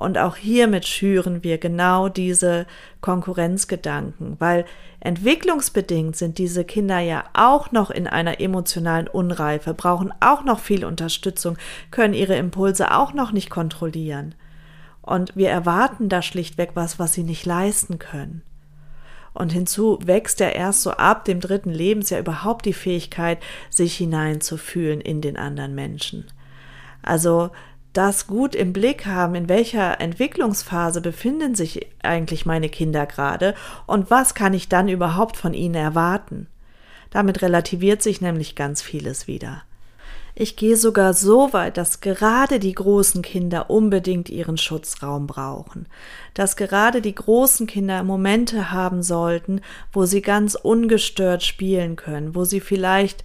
Und 0.01 0.17
auch 0.17 0.37
hiermit 0.37 0.87
schüren 0.87 1.45
wir 1.45 1.59
genau 1.59 2.09
diese 2.09 2.65
Konkurrenzgedanken, 3.03 4.37
weil 4.39 4.65
entwicklungsbedingt 5.01 6.17
sind 6.17 6.39
diese 6.39 6.65
Kinder 6.65 7.01
ja 7.01 7.25
auch 7.35 7.71
noch 7.71 7.91
in 7.91 8.07
einer 8.07 8.41
emotionalen 8.41 9.09
Unreife, 9.09 9.75
brauchen 9.75 10.11
auch 10.21 10.43
noch 10.43 10.59
viel 10.59 10.87
Unterstützung, 10.87 11.59
können 11.91 12.15
ihre 12.15 12.37
Impulse 12.37 12.95
auch 12.97 13.13
noch 13.13 13.33
nicht 13.33 13.51
kontrollieren. 13.51 14.35
Und 15.03 15.37
wir 15.37 15.51
erwarten 15.51 16.09
da 16.09 16.23
schlichtweg 16.23 16.71
was, 16.73 16.99
was 16.99 17.13
sie 17.13 17.23
nicht 17.23 17.45
leisten 17.45 17.99
können. 17.99 18.41
Und 19.35 19.53
hinzu 19.53 19.99
wächst 20.03 20.41
ja 20.41 20.49
erst 20.49 20.81
so 20.81 20.93
ab 20.93 21.27
dem 21.27 21.41
dritten 21.41 21.73
Lebensjahr 21.73 22.21
überhaupt 22.21 22.65
die 22.65 22.73
Fähigkeit, 22.73 23.37
sich 23.69 23.99
hineinzufühlen 23.99 25.03
in 25.03 25.21
den 25.21 25.37
anderen 25.37 25.75
Menschen. 25.75 26.25
Also 27.03 27.51
das 27.93 28.27
gut 28.27 28.55
im 28.55 28.73
Blick 28.73 29.07
haben, 29.07 29.35
in 29.35 29.49
welcher 29.49 30.01
Entwicklungsphase 30.01 31.01
befinden 31.01 31.55
sich 31.55 31.89
eigentlich 32.03 32.47
meine 32.47 32.69
Kinder 32.69 33.07
gerade 33.07 33.55
und 33.87 34.11
was 34.11 34.35
kann 34.35 34.55
ich 34.55 34.69
dann 34.69 34.89
überhaupt 34.89 35.37
von 35.37 35.55
ihnen 35.55 35.75
erwarten. 35.75 36.47
Damit 37.11 37.43
relativiert 37.43 38.03
sich 38.03 38.21
nämlich 38.21 38.55
ganz 38.55 38.83
vieles 38.83 39.27
wieder. 39.27 39.63
Ich 40.37 40.57
gehe 40.57 40.77
sogar 40.77 41.13
so 41.13 41.53
weit, 41.53 41.77
dass 41.77 42.01
gerade 42.01 42.61
die 42.61 42.73
großen 42.73 43.21
Kinder 43.21 43.69
unbedingt 43.69 44.31
ihren 44.31 44.57
Schutzraum 44.57 45.27
brauchen, 45.27 45.87
dass 46.35 46.57
gerade 46.57 47.03
die 47.03 47.15
großen 47.15 47.67
Kinder 47.67 48.03
Momente 48.05 48.71
haben 48.71 49.03
sollten, 49.03 49.61
wo 49.93 50.07
sie 50.07 50.23
ganz 50.23 50.55
ungestört 50.55 51.43
spielen 51.43 51.97
können, 51.97 52.35
wo 52.35 52.45
sie 52.45 52.61
vielleicht 52.61 53.25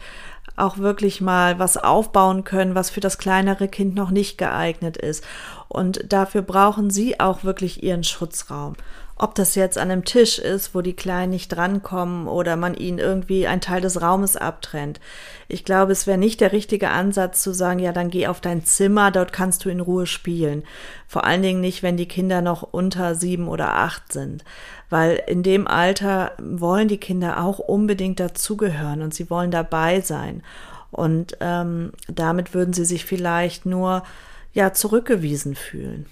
auch 0.55 0.77
wirklich 0.77 1.21
mal 1.21 1.59
was 1.59 1.77
aufbauen 1.77 2.43
können, 2.43 2.75
was 2.75 2.89
für 2.89 3.01
das 3.01 3.17
kleinere 3.17 3.67
Kind 3.67 3.95
noch 3.95 4.11
nicht 4.11 4.37
geeignet 4.37 4.97
ist. 4.97 5.23
Und 5.67 6.11
dafür 6.11 6.41
brauchen 6.41 6.89
sie 6.89 7.19
auch 7.19 7.43
wirklich 7.43 7.83
ihren 7.83 8.03
Schutzraum. 8.03 8.75
Ob 9.17 9.33
das 9.33 9.55
jetzt 9.55 9.77
an 9.77 9.91
einem 9.91 10.03
Tisch 10.03 10.39
ist, 10.39 10.75
wo 10.75 10.81
die 10.81 10.95
Kleinen 10.95 11.31
nicht 11.31 11.47
drankommen 11.47 12.27
oder 12.27 12.57
man 12.57 12.73
ihnen 12.73 12.99
irgendwie 12.99 13.47
einen 13.47 13.61
Teil 13.61 13.79
des 13.79 14.01
Raumes 14.01 14.35
abtrennt. 14.35 14.99
Ich 15.47 15.63
glaube, 15.63 15.93
es 15.93 16.05
wäre 16.05 16.17
nicht 16.17 16.41
der 16.41 16.51
richtige 16.51 16.89
Ansatz 16.89 17.41
zu 17.41 17.53
sagen, 17.53 17.79
ja, 17.79 17.93
dann 17.93 18.09
geh 18.09 18.27
auf 18.27 18.41
dein 18.41 18.65
Zimmer, 18.65 19.11
dort 19.11 19.31
kannst 19.31 19.63
du 19.63 19.69
in 19.69 19.79
Ruhe 19.79 20.05
spielen. 20.05 20.63
Vor 21.07 21.23
allen 21.23 21.43
Dingen 21.43 21.61
nicht, 21.61 21.81
wenn 21.81 21.95
die 21.95 22.09
Kinder 22.09 22.41
noch 22.41 22.61
unter 22.63 23.15
sieben 23.15 23.47
oder 23.47 23.75
acht 23.75 24.11
sind. 24.11 24.43
Weil 24.89 25.23
in 25.27 25.43
dem 25.43 25.65
Alter 25.65 26.33
wollen 26.37 26.89
die 26.89 26.99
Kinder 26.99 27.41
auch 27.41 27.59
unbedingt 27.59 28.19
dazugehören 28.19 29.01
und 29.01 29.13
sie 29.13 29.29
wollen 29.29 29.49
dabei 29.49 30.01
sein. 30.01 30.43
Und 30.91 31.37
ähm, 31.39 31.93
damit 32.07 32.53
würden 32.53 32.73
sie 32.73 32.85
sich 32.85 33.05
vielleicht 33.05 33.65
nur 33.65 34.03
ja 34.51 34.73
zurückgewiesen 34.73 35.55
fühlen. 35.55 36.05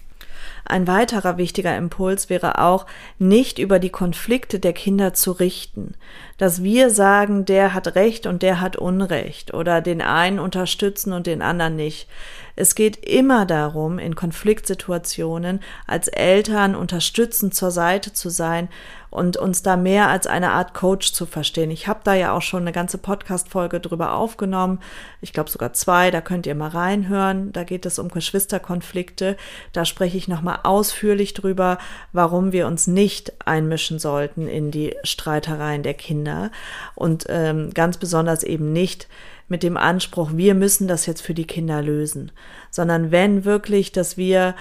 Ein 0.66 0.88
weiterer 0.88 1.38
wichtiger 1.38 1.76
Impuls 1.78 2.30
wäre 2.30 2.60
auch, 2.60 2.86
nicht 3.20 3.60
über 3.60 3.80
die 3.80 3.90
Konflikte 3.90 4.60
der 4.60 4.74
Kinder 4.74 5.14
zu 5.14 5.32
richten. 5.32 5.96
Dass 6.38 6.64
wir 6.64 6.90
sagen, 6.90 7.46
der 7.46 7.74
hat 7.74 7.96
Recht 7.96 8.28
und 8.28 8.42
der 8.42 8.62
hat 8.62 8.78
Unrecht 8.78 9.54
oder 9.54 9.82
den 9.82 10.02
einen 10.02 10.40
unterstützen 10.40 11.12
und 11.12 11.28
den 11.28 11.42
anderen 11.42 11.76
nicht. 11.76 12.08
Es 12.56 12.76
geht 12.76 12.98
immer 13.06 13.46
darum, 13.46 13.98
in 13.98 14.16
Konfliktsituationen 14.16 15.62
als 15.88 16.08
Eltern 16.08 16.76
unterstützend 16.76 17.56
zur 17.56 17.72
Seite 17.72 18.14
zu 18.14 18.30
sein 18.30 18.70
und 19.10 19.38
uns 19.38 19.62
da 19.62 19.78
mehr 19.78 20.10
als 20.10 20.26
eine 20.26 20.52
Art 20.52 20.74
Coach 20.74 21.14
zu 21.14 21.28
verstehen. 21.28 21.70
Ich 21.70 21.88
habe 21.88 22.00
da 22.04 22.16
ja 22.16 22.34
auch 22.34 22.42
schon 22.42 22.62
eine 22.62 22.72
ganze 22.72 22.98
Podcast-Folge 22.98 23.80
drüber 23.80 24.14
aufgenommen. 24.14 24.80
Ich 25.22 25.34
glaube 25.34 25.52
sogar 25.52 25.74
zwei, 25.74 26.10
da 26.10 26.20
könnt 26.20 26.48
ihr 26.48 26.56
mal 26.56 26.70
reinhören. 26.70 27.52
Da 27.54 27.64
geht 27.64 27.86
es 27.86 28.00
um 28.00 28.10
Geschwisterkonflikte. 28.10 29.38
Da 29.72 29.86
spreche 29.86 30.18
ich 30.18 30.28
nochmal 30.28 30.60
ausführlich 30.64 31.36
drüber, 31.36 31.78
warum 32.12 32.52
wir 32.52 32.66
uns 32.66 32.88
nicht 32.88 33.34
einmischen 33.46 34.00
sollten 34.00 34.48
in 34.48 34.72
die 34.72 34.96
Streitereien 35.04 35.84
der 35.84 35.94
Kinder 35.94 36.52
und 36.96 37.26
ähm, 37.30 37.72
ganz 37.72 37.98
besonders 37.98 38.44
eben 38.44 38.74
nicht 38.74 39.08
mit 39.54 39.62
dem 39.62 39.78
Anspruch, 39.78 40.32
wir 40.34 40.56
müssen 40.56 40.88
das 40.88 41.06
jetzt 41.06 41.22
für 41.22 41.36
die 41.36 41.46
Kinder 41.46 41.84
lösen, 41.84 42.32
sondern 42.72 43.12
wenn 43.12 43.46
wirklich, 43.46 43.92
dass 43.92 44.18
wir 44.18 44.56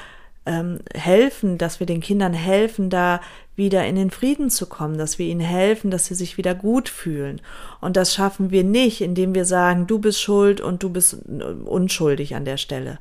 ähm, 0.44 0.80
helfen, 0.92 1.56
dass 1.56 1.80
wir 1.80 1.86
den 1.86 2.02
Kindern 2.02 2.34
helfen, 2.34 2.90
da 2.90 3.22
wieder 3.56 3.86
in 3.86 3.96
den 3.96 4.10
Frieden 4.10 4.50
zu 4.50 4.66
kommen, 4.66 4.98
dass 4.98 5.18
wir 5.18 5.24
ihnen 5.24 5.40
helfen, 5.40 5.90
dass 5.90 6.04
sie 6.04 6.14
sich 6.14 6.36
wieder 6.36 6.54
gut 6.54 6.90
fühlen. 6.90 7.40
Und 7.80 7.96
das 7.96 8.12
schaffen 8.12 8.50
wir 8.50 8.64
nicht, 8.64 9.00
indem 9.00 9.34
wir 9.34 9.46
sagen, 9.46 9.86
du 9.86 9.98
bist 9.98 10.20
schuld 10.20 10.60
und 10.60 10.82
du 10.82 10.90
bist 10.90 11.14
äh, 11.14 11.42
unschuldig 11.42 12.36
an 12.36 12.44
der 12.44 12.58
Stelle, 12.58 12.98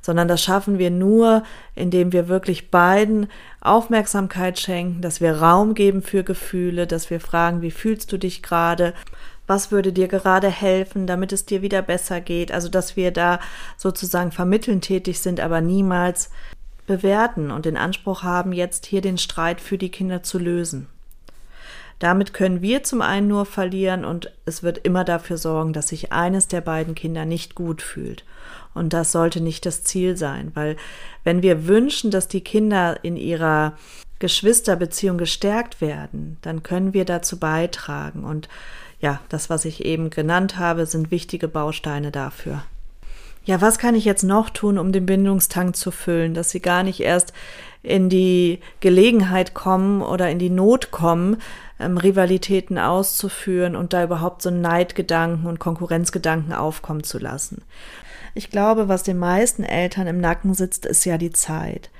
sondern 0.00 0.26
das 0.26 0.42
schaffen 0.42 0.78
wir 0.78 0.90
nur, 0.90 1.42
indem 1.74 2.14
wir 2.14 2.28
wirklich 2.28 2.70
beiden 2.70 3.26
Aufmerksamkeit 3.60 4.58
schenken, 4.58 5.02
dass 5.02 5.20
wir 5.20 5.42
Raum 5.42 5.74
geben 5.74 6.00
für 6.00 6.24
Gefühle, 6.24 6.86
dass 6.86 7.10
wir 7.10 7.20
fragen, 7.20 7.60
wie 7.60 7.70
fühlst 7.70 8.10
du 8.12 8.16
dich 8.16 8.42
gerade 8.42 8.94
was 9.46 9.70
würde 9.70 9.92
dir 9.92 10.08
gerade 10.08 10.48
helfen, 10.48 11.06
damit 11.06 11.32
es 11.32 11.44
dir 11.44 11.62
wieder 11.62 11.82
besser 11.82 12.20
geht. 12.20 12.52
Also, 12.52 12.68
dass 12.68 12.96
wir 12.96 13.10
da 13.10 13.40
sozusagen 13.76 14.32
vermitteln 14.32 14.80
tätig 14.80 15.20
sind, 15.20 15.40
aber 15.40 15.60
niemals 15.60 16.30
bewerten 16.86 17.50
und 17.50 17.64
den 17.64 17.76
Anspruch 17.76 18.22
haben, 18.22 18.52
jetzt 18.52 18.86
hier 18.86 19.00
den 19.00 19.18
Streit 19.18 19.60
für 19.60 19.78
die 19.78 19.90
Kinder 19.90 20.22
zu 20.22 20.38
lösen. 20.38 20.86
Damit 21.98 22.34
können 22.34 22.60
wir 22.60 22.82
zum 22.82 23.02
einen 23.02 23.28
nur 23.28 23.46
verlieren 23.46 24.04
und 24.04 24.32
es 24.44 24.62
wird 24.62 24.78
immer 24.78 25.04
dafür 25.04 25.38
sorgen, 25.38 25.72
dass 25.72 25.88
sich 25.88 26.12
eines 26.12 26.48
der 26.48 26.60
beiden 26.60 26.94
Kinder 26.94 27.24
nicht 27.24 27.54
gut 27.54 27.82
fühlt. 27.82 28.24
Und 28.74 28.92
das 28.92 29.12
sollte 29.12 29.40
nicht 29.40 29.64
das 29.64 29.84
Ziel 29.84 30.16
sein, 30.16 30.50
weil 30.54 30.76
wenn 31.22 31.42
wir 31.42 31.68
wünschen, 31.68 32.10
dass 32.10 32.26
die 32.26 32.42
Kinder 32.42 32.98
in 33.04 33.16
ihrer 33.16 33.74
Geschwisterbeziehung 34.18 35.18
gestärkt 35.18 35.80
werden, 35.80 36.38
dann 36.42 36.62
können 36.62 36.92
wir 36.92 37.04
dazu 37.04 37.38
beitragen. 37.38 38.24
Und 38.24 38.48
ja, 39.04 39.20
das, 39.28 39.50
was 39.50 39.66
ich 39.66 39.84
eben 39.84 40.08
genannt 40.08 40.58
habe, 40.58 40.86
sind 40.86 41.10
wichtige 41.10 41.46
Bausteine 41.46 42.10
dafür. 42.10 42.62
Ja, 43.44 43.60
was 43.60 43.76
kann 43.76 43.94
ich 43.94 44.06
jetzt 44.06 44.22
noch 44.22 44.48
tun, 44.48 44.78
um 44.78 44.92
den 44.92 45.04
Bindungstank 45.04 45.76
zu 45.76 45.90
füllen, 45.90 46.32
dass 46.32 46.48
sie 46.48 46.60
gar 46.60 46.82
nicht 46.82 47.00
erst 47.00 47.34
in 47.82 48.08
die 48.08 48.60
Gelegenheit 48.80 49.52
kommen 49.52 50.00
oder 50.00 50.30
in 50.30 50.38
die 50.38 50.48
Not 50.48 50.90
kommen, 50.90 51.36
ähm, 51.78 51.98
Rivalitäten 51.98 52.78
auszuführen 52.78 53.76
und 53.76 53.92
da 53.92 54.04
überhaupt 54.04 54.40
so 54.40 54.50
Neidgedanken 54.50 55.46
und 55.46 55.58
Konkurrenzgedanken 55.58 56.54
aufkommen 56.54 57.04
zu 57.04 57.18
lassen. 57.18 57.60
Ich 58.34 58.48
glaube, 58.48 58.88
was 58.88 59.02
den 59.02 59.18
meisten 59.18 59.64
Eltern 59.64 60.06
im 60.06 60.18
Nacken 60.18 60.54
sitzt, 60.54 60.86
ist 60.86 61.04
ja 61.04 61.18
die 61.18 61.30
Zeit. 61.30 61.90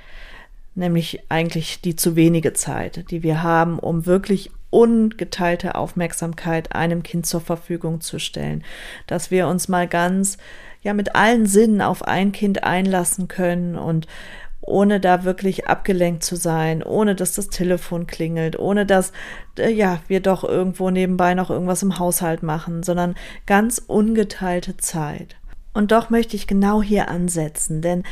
Nämlich 0.75 1.21
eigentlich 1.29 1.83
die 1.83 1.97
zu 1.97 2.17
wenige 2.17 2.55
Zeit, 2.55 3.11
die 3.11 3.23
wir 3.23 3.43
haben, 3.43 3.79
um 3.79 4.07
wirklich 4.07 4.51
ungeteilte 4.75 5.77
Aufmerksamkeit 5.77 6.75
einem 6.75 7.05
Kind 7.05 7.27
zur 7.27 7.41
Verfügung 7.41 8.01
zu 8.01 8.19
stellen, 8.19 8.65
dass 9.07 9.31
wir 9.31 9.47
uns 9.47 9.69
mal 9.69 9.87
ganz 9.87 10.37
ja 10.83 10.95
mit 10.95 11.15
allen 11.15 11.47
Sinnen 11.47 11.81
auf 11.81 12.03
ein 12.03 12.33
Kind 12.33 12.65
einlassen 12.65 13.29
können 13.29 13.77
und 13.77 14.09
ohne 14.61 14.99
da 14.99 15.23
wirklich 15.23 15.69
abgelenkt 15.69 16.25
zu 16.25 16.35
sein, 16.35 16.83
ohne 16.83 17.15
dass 17.15 17.35
das 17.35 17.51
Telefon 17.51 18.09
klingelt, 18.09 18.59
ohne 18.59 18.85
dass 18.85 19.13
äh, 19.59 19.71
ja, 19.71 20.01
wir 20.09 20.19
doch 20.19 20.43
irgendwo 20.43 20.91
nebenbei 20.91 21.35
noch 21.35 21.51
irgendwas 21.51 21.85
im 21.85 22.01
Haushalt 22.01 22.43
machen, 22.43 22.83
sondern 22.83 23.15
ganz 23.47 23.81
ungeteilte 23.87 24.77
Zeit. 24.77 25.37
Und 25.73 25.93
doch 25.93 26.11
möchte 26.11 26.35
ich 26.35 26.49
genau 26.49 26.83
hier 26.83 27.09
ansetzen, 27.09 27.81
denn 27.81 28.03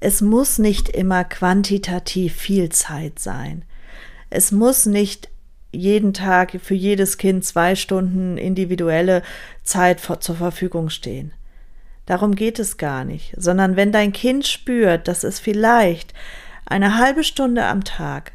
es 0.00 0.20
muss 0.20 0.58
nicht 0.58 0.88
immer 0.88 1.22
quantitativ 1.22 2.34
viel 2.34 2.70
Zeit 2.70 3.20
sein. 3.20 3.64
Es 4.30 4.50
muss 4.50 4.84
nicht 4.84 5.28
jeden 5.72 6.14
Tag 6.14 6.58
für 6.62 6.74
jedes 6.74 7.18
Kind 7.18 7.44
zwei 7.44 7.74
Stunden 7.74 8.38
individuelle 8.38 9.22
Zeit 9.62 10.00
zur 10.00 10.36
Verfügung 10.36 10.90
stehen. 10.90 11.32
Darum 12.06 12.34
geht 12.34 12.58
es 12.58 12.78
gar 12.78 13.04
nicht, 13.04 13.34
sondern 13.36 13.76
wenn 13.76 13.92
dein 13.92 14.12
Kind 14.12 14.46
spürt, 14.46 15.08
dass 15.08 15.24
es 15.24 15.40
vielleicht 15.40 16.14
eine 16.64 16.96
halbe 16.96 17.22
Stunde 17.22 17.66
am 17.66 17.84
Tag 17.84 18.32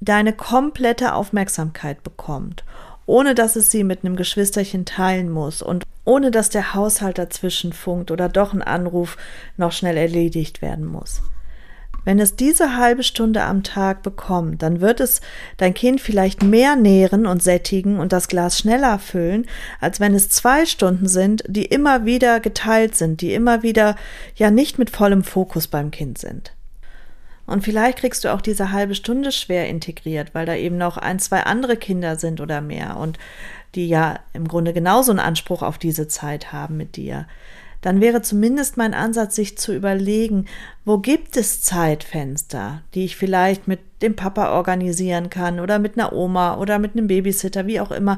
deine 0.00 0.32
komplette 0.32 1.14
Aufmerksamkeit 1.14 2.02
bekommt, 2.02 2.64
ohne 3.06 3.34
dass 3.34 3.56
es 3.56 3.70
sie 3.70 3.84
mit 3.84 4.04
einem 4.04 4.16
Geschwisterchen 4.16 4.84
teilen 4.84 5.30
muss 5.30 5.60
und 5.60 5.84
ohne 6.04 6.30
dass 6.30 6.50
der 6.50 6.74
Haushalt 6.74 7.18
dazwischen 7.18 7.72
funkt 7.72 8.10
oder 8.10 8.28
doch 8.28 8.52
ein 8.52 8.62
Anruf 8.62 9.16
noch 9.56 9.72
schnell 9.72 9.96
erledigt 9.96 10.62
werden 10.62 10.84
muss. 10.84 11.22
Wenn 12.04 12.18
es 12.18 12.36
diese 12.36 12.76
halbe 12.76 13.02
Stunde 13.02 13.42
am 13.42 13.62
Tag 13.62 14.02
bekommt, 14.02 14.62
dann 14.62 14.80
wird 14.80 15.00
es 15.00 15.20
dein 15.56 15.74
Kind 15.74 16.00
vielleicht 16.00 16.42
mehr 16.42 16.76
nähren 16.76 17.26
und 17.26 17.42
sättigen 17.42 17.98
und 17.98 18.12
das 18.12 18.28
Glas 18.28 18.58
schneller 18.58 18.98
füllen, 18.98 19.46
als 19.80 20.00
wenn 20.00 20.14
es 20.14 20.28
zwei 20.28 20.66
Stunden 20.66 21.08
sind, 21.08 21.42
die 21.46 21.64
immer 21.64 22.04
wieder 22.04 22.40
geteilt 22.40 22.94
sind, 22.94 23.20
die 23.20 23.34
immer 23.34 23.62
wieder 23.62 23.96
ja 24.36 24.50
nicht 24.50 24.78
mit 24.78 24.90
vollem 24.90 25.24
Fokus 25.24 25.66
beim 25.66 25.90
Kind 25.90 26.18
sind. 26.18 26.52
Und 27.46 27.62
vielleicht 27.62 27.98
kriegst 27.98 28.24
du 28.24 28.32
auch 28.32 28.40
diese 28.40 28.72
halbe 28.72 28.94
Stunde 28.94 29.30
schwer 29.30 29.68
integriert, 29.68 30.34
weil 30.34 30.46
da 30.46 30.54
eben 30.54 30.78
noch 30.78 30.96
ein, 30.96 31.18
zwei 31.18 31.42
andere 31.42 31.76
Kinder 31.76 32.16
sind 32.16 32.40
oder 32.40 32.60
mehr 32.60 32.96
und 32.96 33.18
die 33.74 33.88
ja 33.88 34.20
im 34.32 34.48
Grunde 34.48 34.72
genauso 34.72 35.10
einen 35.10 35.20
Anspruch 35.20 35.62
auf 35.62 35.78
diese 35.78 36.08
Zeit 36.08 36.52
haben 36.52 36.76
mit 36.76 36.96
dir 36.96 37.26
dann 37.84 38.00
wäre 38.00 38.22
zumindest 38.22 38.78
mein 38.78 38.94
Ansatz, 38.94 39.36
sich 39.36 39.58
zu 39.58 39.74
überlegen, 39.74 40.46
wo 40.86 40.96
gibt 40.96 41.36
es 41.36 41.60
Zeitfenster, 41.60 42.80
die 42.94 43.04
ich 43.04 43.14
vielleicht 43.14 43.68
mit 43.68 43.80
dem 44.00 44.16
Papa 44.16 44.52
organisieren 44.56 45.28
kann 45.28 45.60
oder 45.60 45.78
mit 45.78 45.98
einer 45.98 46.14
Oma 46.14 46.56
oder 46.56 46.78
mit 46.78 46.92
einem 46.92 47.08
Babysitter, 47.08 47.66
wie 47.66 47.80
auch 47.80 47.90
immer, 47.90 48.16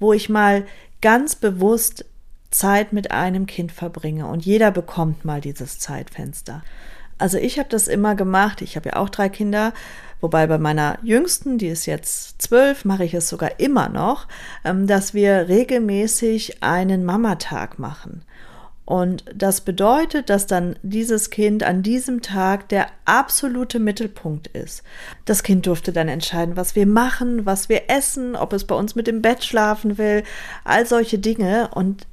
wo 0.00 0.12
ich 0.12 0.28
mal 0.28 0.64
ganz 1.00 1.36
bewusst 1.36 2.04
Zeit 2.50 2.92
mit 2.92 3.12
einem 3.12 3.46
Kind 3.46 3.70
verbringe 3.70 4.26
und 4.26 4.44
jeder 4.44 4.72
bekommt 4.72 5.24
mal 5.24 5.40
dieses 5.40 5.78
Zeitfenster. 5.78 6.64
Also 7.16 7.38
ich 7.38 7.60
habe 7.60 7.68
das 7.68 7.86
immer 7.86 8.16
gemacht, 8.16 8.62
ich 8.62 8.74
habe 8.74 8.88
ja 8.88 8.96
auch 8.96 9.10
drei 9.10 9.28
Kinder, 9.28 9.72
wobei 10.20 10.48
bei 10.48 10.58
meiner 10.58 10.98
jüngsten, 11.04 11.58
die 11.58 11.68
ist 11.68 11.86
jetzt 11.86 12.42
zwölf, 12.42 12.84
mache 12.84 13.04
ich 13.04 13.14
es 13.14 13.28
sogar 13.28 13.60
immer 13.60 13.88
noch, 13.88 14.26
ähm, 14.64 14.88
dass 14.88 15.14
wir 15.14 15.46
regelmäßig 15.48 16.64
einen 16.64 17.04
Mamatag 17.04 17.78
machen. 17.78 18.24
Und 18.86 19.24
das 19.34 19.62
bedeutet, 19.62 20.28
dass 20.28 20.46
dann 20.46 20.76
dieses 20.82 21.30
Kind 21.30 21.62
an 21.62 21.82
diesem 21.82 22.20
Tag 22.20 22.68
der 22.68 22.88
absolute 23.06 23.78
Mittelpunkt 23.78 24.48
ist. 24.48 24.82
Das 25.24 25.42
Kind 25.42 25.66
durfte 25.66 25.92
dann 25.92 26.08
entscheiden, 26.08 26.56
was 26.56 26.76
wir 26.76 26.86
machen, 26.86 27.46
was 27.46 27.70
wir 27.70 27.88
essen, 27.88 28.36
ob 28.36 28.52
es 28.52 28.64
bei 28.64 28.74
uns 28.74 28.94
mit 28.94 29.06
dem 29.06 29.22
Bett 29.22 29.42
schlafen 29.42 29.96
will, 29.96 30.22
all 30.64 30.84
solche 30.84 31.18
Dinge. 31.18 31.70
Und 31.72 32.06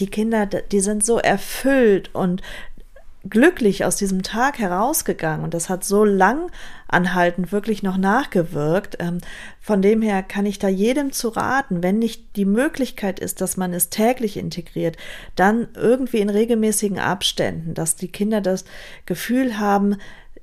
die 0.00 0.08
Kinder, 0.08 0.46
die 0.46 0.80
sind 0.80 1.04
so 1.04 1.18
erfüllt 1.18 2.12
und 2.12 2.42
glücklich 3.30 3.84
aus 3.84 3.96
diesem 3.96 4.22
Tag 4.22 4.58
herausgegangen 4.58 5.44
und 5.44 5.54
das 5.54 5.68
hat 5.68 5.84
so 5.84 6.04
lang 6.04 6.50
anhaltend 6.88 7.52
wirklich 7.52 7.82
noch 7.82 7.96
nachgewirkt. 7.96 8.96
Ähm, 9.00 9.18
von 9.60 9.82
dem 9.82 10.02
her 10.02 10.22
kann 10.22 10.46
ich 10.46 10.58
da 10.58 10.68
jedem 10.68 11.12
zu 11.12 11.28
raten, 11.28 11.82
wenn 11.82 11.98
nicht 11.98 12.36
die 12.36 12.44
Möglichkeit 12.44 13.20
ist, 13.20 13.40
dass 13.40 13.56
man 13.56 13.72
es 13.72 13.90
täglich 13.90 14.36
integriert, 14.36 14.96
dann 15.34 15.68
irgendwie 15.74 16.18
in 16.18 16.30
regelmäßigen 16.30 16.98
Abständen, 16.98 17.74
dass 17.74 17.96
die 17.96 18.08
Kinder 18.08 18.40
das 18.40 18.64
Gefühl 19.06 19.58
haben, 19.58 19.96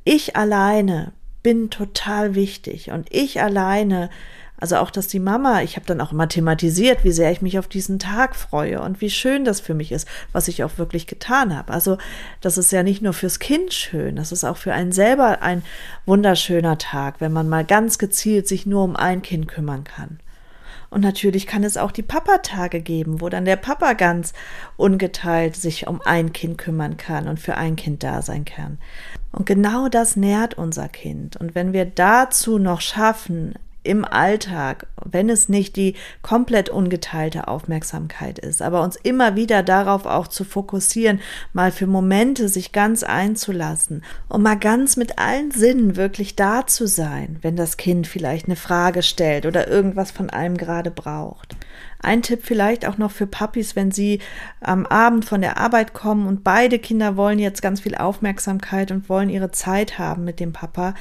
ich 0.03 0.35
alleine 0.35 1.13
bin 1.43 1.69
total 1.69 2.35
wichtig 2.35 2.91
und 2.91 3.07
ich 3.11 3.41
alleine 3.41 4.09
also 4.59 4.77
auch, 4.77 4.91
dass 4.91 5.07
die 5.07 5.19
Mama, 5.19 5.61
ich 5.61 5.75
habe 5.75 5.85
dann 5.85 5.99
auch 5.99 6.11
immer 6.11 6.29
thematisiert, 6.29 7.03
wie 7.03 7.11
sehr 7.11 7.31
ich 7.31 7.41
mich 7.41 7.59
auf 7.59 7.67
diesen 7.67 7.99
Tag 7.99 8.35
freue 8.35 8.81
und 8.81 9.01
wie 9.01 9.09
schön 9.09 9.43
das 9.43 9.59
für 9.59 9.73
mich 9.73 9.91
ist, 9.91 10.07
was 10.31 10.47
ich 10.47 10.63
auch 10.63 10.77
wirklich 10.77 11.07
getan 11.07 11.55
habe. 11.55 11.73
Also 11.73 11.97
das 12.39 12.57
ist 12.57 12.71
ja 12.71 12.83
nicht 12.83 13.01
nur 13.01 13.13
fürs 13.13 13.39
Kind 13.39 13.73
schön, 13.73 14.15
das 14.15 14.31
ist 14.31 14.43
auch 14.43 14.57
für 14.57 14.73
einen 14.73 14.91
selber 14.91 15.41
ein 15.41 15.63
wunderschöner 16.05 16.77
Tag, 16.77 17.19
wenn 17.19 17.33
man 17.33 17.49
mal 17.49 17.65
ganz 17.65 17.97
gezielt 17.97 18.47
sich 18.47 18.65
nur 18.65 18.83
um 18.83 18.95
ein 18.95 19.21
Kind 19.21 19.47
kümmern 19.47 19.83
kann. 19.83 20.19
Und 20.93 21.01
natürlich 21.01 21.47
kann 21.47 21.63
es 21.63 21.75
auch 21.75 21.91
die 21.91 22.03
Papatage 22.03 22.79
geben, 22.79 23.19
wo 23.19 23.27
dann 23.27 23.45
der 23.45 23.55
Papa 23.55 23.93
ganz 23.93 24.31
ungeteilt 24.77 25.55
sich 25.55 25.87
um 25.87 26.01
ein 26.03 26.33
Kind 26.33 26.59
kümmern 26.59 26.97
kann 26.97 27.27
und 27.27 27.39
für 27.39 27.55
ein 27.55 27.75
Kind 27.75 28.03
da 28.03 28.21
sein 28.21 28.45
kann. 28.45 28.77
Und 29.31 29.47
genau 29.47 29.89
das 29.89 30.15
nährt 30.15 30.53
unser 30.53 30.87
Kind. 30.89 31.35
Und 31.35 31.55
wenn 31.55 31.73
wir 31.73 31.85
dazu 31.85 32.59
noch 32.59 32.79
schaffen, 32.79 33.55
im 33.83 34.05
Alltag, 34.05 34.87
wenn 35.03 35.29
es 35.29 35.49
nicht 35.49 35.75
die 35.75 35.95
komplett 36.21 36.69
ungeteilte 36.69 37.47
Aufmerksamkeit 37.47 38.39
ist, 38.39 38.61
aber 38.61 38.81
uns 38.81 38.95
immer 38.95 39.35
wieder 39.35 39.61
darauf 39.61 40.05
auch 40.05 40.27
zu 40.27 40.43
fokussieren, 40.43 41.19
mal 41.51 41.71
für 41.71 41.87
Momente 41.87 42.49
sich 42.49 42.71
ganz 42.71 43.03
einzulassen 43.03 44.03
und 44.29 44.41
mal 44.41 44.57
ganz 44.57 44.97
mit 44.97 45.19
allen 45.19 45.51
Sinnen 45.51 45.95
wirklich 45.95 46.35
da 46.35 46.65
zu 46.65 46.87
sein, 46.87 47.37
wenn 47.41 47.55
das 47.55 47.77
Kind 47.77 48.07
vielleicht 48.07 48.45
eine 48.45 48.55
Frage 48.55 49.03
stellt 49.03 49.45
oder 49.45 49.67
irgendwas 49.67 50.11
von 50.11 50.29
einem 50.29 50.57
gerade 50.57 50.91
braucht. 50.91 51.55
Ein 52.03 52.21
Tipp 52.21 52.41
vielleicht 52.43 52.85
auch 52.85 52.97
noch 52.97 53.11
für 53.11 53.27
Papis, 53.27 53.75
wenn 53.75 53.91
sie 53.91 54.19
am 54.59 54.85
Abend 54.85 55.25
von 55.25 55.41
der 55.41 55.57
Arbeit 55.57 55.93
kommen 55.93 56.27
und 56.27 56.43
beide 56.43 56.77
Kinder 56.77 57.15
wollen 57.15 57.39
jetzt 57.39 57.61
ganz 57.61 57.79
viel 57.79 57.95
Aufmerksamkeit 57.95 58.91
und 58.91 59.07
wollen 59.07 59.29
ihre 59.29 59.51
Zeit 59.51 59.97
haben 59.97 60.25
mit 60.25 60.39
dem 60.39 60.51
Papa, 60.51 60.95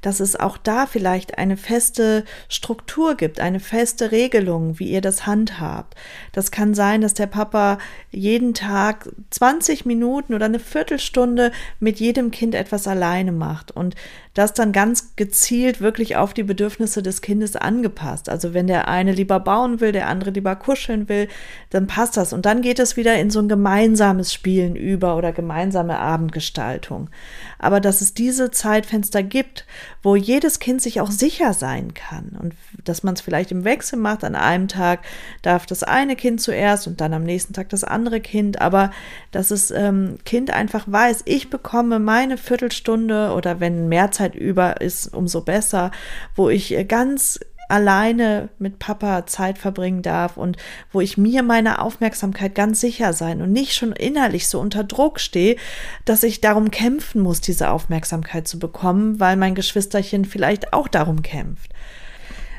dass 0.00 0.20
es 0.20 0.36
auch 0.36 0.56
da 0.56 0.86
vielleicht 0.86 1.38
eine 1.38 1.56
feste 1.56 2.24
Struktur 2.48 3.16
gibt, 3.16 3.40
eine 3.40 3.60
feste 3.60 4.12
Regelung, 4.12 4.78
wie 4.78 4.88
ihr 4.88 5.00
das 5.00 5.26
handhabt. 5.26 5.94
Das 6.32 6.50
kann 6.50 6.74
sein, 6.74 7.00
dass 7.00 7.14
der 7.14 7.26
Papa 7.26 7.78
jeden 8.10 8.54
Tag 8.54 9.08
20 9.30 9.86
Minuten 9.86 10.34
oder 10.34 10.46
eine 10.46 10.60
Viertelstunde 10.60 11.52
mit 11.80 12.00
jedem 12.00 12.30
Kind 12.30 12.54
etwas 12.54 12.86
alleine 12.86 13.32
macht 13.32 13.70
und 13.70 13.96
das 14.34 14.54
dann 14.54 14.70
ganz 14.70 15.16
gezielt 15.16 15.80
wirklich 15.80 16.16
auf 16.16 16.32
die 16.32 16.44
Bedürfnisse 16.44 17.02
des 17.02 17.22
Kindes 17.22 17.56
angepasst. 17.56 18.28
Also 18.28 18.54
wenn 18.54 18.68
der 18.68 18.86
eine 18.86 19.10
lieber 19.12 19.40
bauen 19.40 19.80
will, 19.80 19.90
der 19.90 20.08
andere 20.08 20.30
lieber 20.30 20.47
kuscheln 20.56 21.08
will, 21.08 21.28
dann 21.70 21.86
passt 21.86 22.16
das. 22.16 22.32
Und 22.32 22.46
dann 22.46 22.62
geht 22.62 22.78
es 22.78 22.96
wieder 22.96 23.16
in 23.16 23.30
so 23.30 23.40
ein 23.40 23.48
gemeinsames 23.48 24.32
Spielen 24.32 24.76
über 24.76 25.16
oder 25.16 25.32
gemeinsame 25.32 25.98
Abendgestaltung. 25.98 27.10
Aber 27.58 27.80
dass 27.80 28.00
es 28.00 28.14
diese 28.14 28.50
Zeitfenster 28.50 29.22
gibt, 29.22 29.66
wo 30.02 30.16
jedes 30.16 30.60
Kind 30.60 30.80
sich 30.80 31.00
auch 31.00 31.10
sicher 31.10 31.52
sein 31.52 31.92
kann 31.94 32.36
und 32.40 32.54
dass 32.84 33.02
man 33.02 33.14
es 33.14 33.20
vielleicht 33.20 33.50
im 33.50 33.64
Wechsel 33.64 33.98
macht. 33.98 34.24
An 34.24 34.34
einem 34.34 34.68
Tag 34.68 35.00
darf 35.42 35.66
das 35.66 35.82
eine 35.82 36.16
Kind 36.16 36.40
zuerst 36.40 36.86
und 36.86 37.00
dann 37.00 37.12
am 37.12 37.24
nächsten 37.24 37.52
Tag 37.52 37.68
das 37.68 37.84
andere 37.84 38.20
Kind, 38.20 38.60
aber 38.60 38.90
dass 39.32 39.48
das 39.48 39.70
ähm, 39.70 40.18
Kind 40.24 40.50
einfach 40.50 40.84
weiß, 40.86 41.22
ich 41.24 41.50
bekomme 41.50 41.98
meine 41.98 42.38
Viertelstunde 42.38 43.32
oder 43.32 43.60
wenn 43.60 43.88
mehr 43.88 44.10
Zeit 44.12 44.34
über 44.34 44.80
ist, 44.80 45.12
umso 45.14 45.42
besser, 45.42 45.90
wo 46.34 46.48
ich 46.48 46.76
äh, 46.76 46.84
ganz 46.84 47.40
alleine 47.68 48.48
mit 48.58 48.78
Papa 48.78 49.26
Zeit 49.26 49.58
verbringen 49.58 50.02
darf 50.02 50.36
und 50.36 50.56
wo 50.90 51.00
ich 51.00 51.18
mir 51.18 51.42
meiner 51.42 51.82
Aufmerksamkeit 51.82 52.54
ganz 52.54 52.80
sicher 52.80 53.12
sein 53.12 53.42
und 53.42 53.52
nicht 53.52 53.74
schon 53.74 53.92
innerlich 53.92 54.48
so 54.48 54.58
unter 54.58 54.84
Druck 54.84 55.20
stehe, 55.20 55.56
dass 56.04 56.22
ich 56.22 56.40
darum 56.40 56.70
kämpfen 56.70 57.22
muss, 57.22 57.40
diese 57.40 57.70
Aufmerksamkeit 57.70 58.48
zu 58.48 58.58
bekommen, 58.58 59.20
weil 59.20 59.36
mein 59.36 59.54
Geschwisterchen 59.54 60.24
vielleicht 60.24 60.72
auch 60.72 60.88
darum 60.88 61.22
kämpft. 61.22 61.72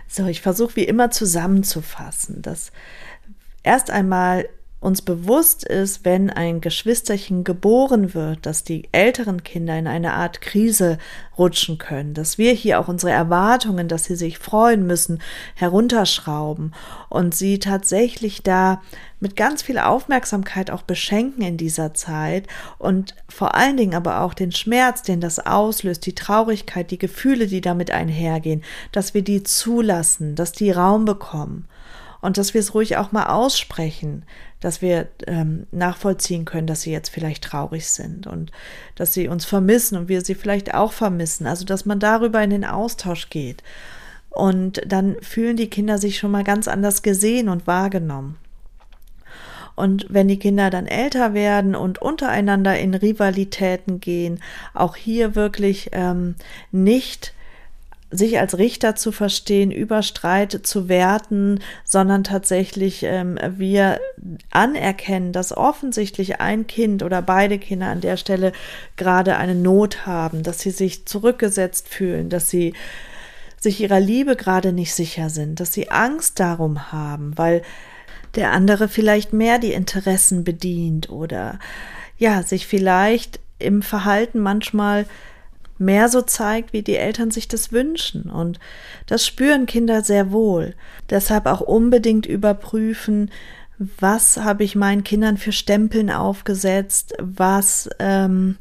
So, 0.07 0.25
ich 0.25 0.41
versuche 0.41 0.75
wie 0.75 0.83
immer 0.83 1.11
zusammenzufassen, 1.11 2.41
dass 2.41 2.71
erst 3.63 3.91
einmal 3.91 4.47
uns 4.81 5.01
bewusst 5.01 5.65
ist, 5.65 6.05
wenn 6.05 6.29
ein 6.29 6.61
Geschwisterchen 6.61 7.43
geboren 7.43 8.13
wird, 8.13 8.45
dass 8.45 8.63
die 8.63 8.87
älteren 8.93 9.43
Kinder 9.43 9.77
in 9.77 9.87
eine 9.87 10.13
Art 10.13 10.39
Krise 10.39 10.97
rutschen 11.37 11.77
können, 11.77 12.13
dass 12.13 12.37
wir 12.37 12.53
hier 12.53 12.79
auch 12.79 12.87
unsere 12.87 13.11
Erwartungen, 13.11 13.89
dass 13.89 14.05
sie 14.05 14.15
sich 14.15 14.37
freuen 14.37 14.87
müssen, 14.87 15.21
herunterschrauben 15.55 16.73
und 17.09 17.35
sie 17.35 17.59
tatsächlich 17.59 18.41
da 18.41 18.81
mit 19.19 19.35
ganz 19.35 19.61
viel 19.61 19.79
Aufmerksamkeit 19.79 20.71
auch 20.71 20.83
beschenken 20.83 21.41
in 21.41 21.57
dieser 21.57 21.93
Zeit 21.93 22.47
und 22.77 23.15
vor 23.27 23.55
allen 23.55 23.75
Dingen 23.75 23.95
aber 23.95 24.21
auch 24.21 24.33
den 24.33 24.53
Schmerz, 24.53 25.01
den 25.01 25.19
das 25.19 25.39
auslöst, 25.45 26.05
die 26.05 26.15
Traurigkeit, 26.15 26.89
die 26.89 26.97
Gefühle, 26.97 27.47
die 27.47 27.59
damit 27.59 27.91
einhergehen, 27.91 28.63
dass 28.93 29.13
wir 29.13 29.23
die 29.23 29.43
zulassen, 29.43 30.35
dass 30.35 30.53
die 30.53 30.71
Raum 30.71 31.03
bekommen 31.03 31.67
und 32.21 32.37
dass 32.37 32.53
wir 32.53 32.59
es 32.59 32.73
ruhig 32.73 32.97
auch 32.97 33.11
mal 33.11 33.27
aussprechen, 33.27 34.23
dass 34.59 34.81
wir 34.81 35.07
ähm, 35.25 35.67
nachvollziehen 35.71 36.45
können, 36.45 36.67
dass 36.67 36.81
sie 36.81 36.91
jetzt 36.91 37.09
vielleicht 37.09 37.43
traurig 37.43 37.87
sind 37.87 38.27
und 38.27 38.51
dass 38.95 39.13
sie 39.13 39.27
uns 39.29 39.45
vermissen 39.45 39.97
und 39.97 40.09
wir 40.09 40.21
sie 40.21 40.35
vielleicht 40.35 40.73
auch 40.73 40.91
vermissen. 40.91 41.47
Also 41.47 41.65
dass 41.65 41.85
man 41.85 41.99
darüber 41.99 42.43
in 42.43 42.49
den 42.49 42.65
Austausch 42.65 43.29
geht. 43.29 43.63
Und 44.29 44.81
dann 44.85 45.15
fühlen 45.21 45.57
die 45.57 45.69
Kinder 45.69 45.97
sich 45.97 46.17
schon 46.17 46.31
mal 46.31 46.43
ganz 46.43 46.67
anders 46.67 47.01
gesehen 47.01 47.49
und 47.49 47.67
wahrgenommen. 47.67 48.37
Und 49.75 50.07
wenn 50.09 50.27
die 50.27 50.39
Kinder 50.39 50.69
dann 50.69 50.87
älter 50.87 51.33
werden 51.33 51.73
und 51.73 52.01
untereinander 52.01 52.77
in 52.77 52.93
Rivalitäten 52.93 54.01
gehen, 54.01 54.41
auch 54.73 54.97
hier 54.97 55.35
wirklich 55.35 55.91
ähm, 55.93 56.35
nicht 56.71 57.33
sich 58.11 58.39
als 58.39 58.57
Richter 58.57 58.95
zu 58.95 59.11
verstehen, 59.11 59.71
über 59.71 60.01
Streit 60.01 60.59
zu 60.63 60.89
werten, 60.89 61.59
sondern 61.83 62.23
tatsächlich 62.23 63.03
ähm, 63.03 63.37
wir 63.57 63.99
anerkennen, 64.49 65.31
dass 65.31 65.55
offensichtlich 65.55 66.41
ein 66.41 66.65
Kind 66.65 67.03
oder 67.03 67.21
beide 67.21 67.59
Kinder 67.59 67.87
an 67.87 68.01
der 68.01 68.17
Stelle 68.17 68.51
gerade 68.97 69.37
eine 69.37 69.55
Not 69.55 70.07
haben, 70.07 70.41
dass 70.41 70.59
sie 70.59 70.71
sich 70.71 71.05
zurückgesetzt 71.05 71.87
fühlen, 71.87 72.29
dass 72.29 72.49
sie 72.49 72.73
sich 73.59 73.81
ihrer 73.81 73.99
Liebe 73.99 74.35
gerade 74.35 74.73
nicht 74.73 74.93
sicher 74.95 75.29
sind, 75.29 75.59
dass 75.59 75.73
sie 75.73 75.91
Angst 75.91 76.39
darum 76.39 76.91
haben, 76.91 77.37
weil 77.37 77.61
der 78.35 78.51
andere 78.51 78.87
vielleicht 78.87 79.33
mehr 79.33 79.59
die 79.59 79.73
Interessen 79.73 80.43
bedient 80.43 81.09
oder 81.09 81.59
ja, 82.17 82.41
sich 82.43 82.67
vielleicht 82.67 83.39
im 83.59 83.81
Verhalten 83.81 84.39
manchmal 84.39 85.05
mehr 85.79 86.09
so 86.09 86.21
zeigt, 86.21 86.73
wie 86.73 86.83
die 86.83 86.97
Eltern 86.97 87.31
sich 87.31 87.47
das 87.47 87.71
wünschen. 87.71 88.29
Und 88.29 88.59
das 89.07 89.25
spüren 89.25 89.65
Kinder 89.65 90.03
sehr 90.03 90.31
wohl. 90.31 90.75
Deshalb 91.09 91.45
auch 91.45 91.61
unbedingt 91.61 92.25
überprüfen, 92.25 93.31
was 93.97 94.37
habe 94.37 94.65
ich 94.65 94.75
meinen 94.75 95.05
Kindern 95.05 95.37
für 95.37 95.53
Stempeln 95.53 96.11
aufgesetzt, 96.11 97.13
was, 97.17 97.89
ähm, 97.99 98.57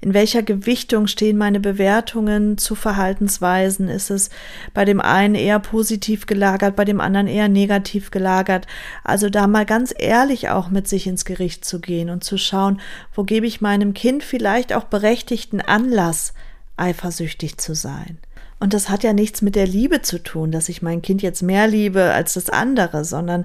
in 0.00 0.14
welcher 0.14 0.42
Gewichtung 0.42 1.06
stehen 1.06 1.36
meine 1.36 1.60
Bewertungen 1.60 2.58
zu 2.58 2.74
Verhaltensweisen? 2.74 3.88
Ist 3.88 4.10
es 4.10 4.30
bei 4.74 4.84
dem 4.84 5.00
einen 5.00 5.34
eher 5.34 5.58
positiv 5.58 6.26
gelagert, 6.26 6.76
bei 6.76 6.84
dem 6.84 7.00
anderen 7.00 7.26
eher 7.26 7.48
negativ 7.48 8.10
gelagert? 8.10 8.66
Also 9.02 9.28
da 9.28 9.46
mal 9.46 9.66
ganz 9.66 9.92
ehrlich 9.96 10.50
auch 10.50 10.70
mit 10.70 10.88
sich 10.88 11.06
ins 11.06 11.24
Gericht 11.24 11.64
zu 11.64 11.80
gehen 11.80 12.10
und 12.10 12.22
zu 12.22 12.36
schauen, 12.36 12.80
wo 13.14 13.24
gebe 13.24 13.46
ich 13.46 13.60
meinem 13.60 13.94
Kind 13.94 14.22
vielleicht 14.22 14.72
auch 14.72 14.84
berechtigten 14.84 15.60
Anlass, 15.60 16.32
eifersüchtig 16.78 17.58
zu 17.58 17.74
sein. 17.74 18.18
Und 18.60 18.74
das 18.74 18.88
hat 18.88 19.04
ja 19.04 19.12
nichts 19.12 19.42
mit 19.42 19.54
der 19.54 19.66
Liebe 19.66 20.02
zu 20.02 20.22
tun, 20.22 20.50
dass 20.50 20.68
ich 20.68 20.82
mein 20.82 21.02
Kind 21.02 21.22
jetzt 21.22 21.42
mehr 21.42 21.66
liebe 21.66 22.12
als 22.12 22.34
das 22.34 22.50
andere, 22.50 23.04
sondern 23.04 23.44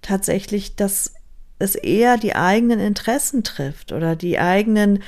tatsächlich, 0.00 0.76
dass 0.76 1.14
es 1.58 1.74
eher 1.74 2.16
die 2.16 2.34
eigenen 2.34 2.80
Interessen 2.80 3.42
trifft 3.42 3.92
oder 3.92 4.16
die 4.16 4.38
eigenen 4.38 5.02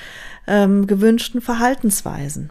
ähm, 0.47 0.87
gewünschten 0.87 1.41
Verhaltensweisen. 1.41 2.51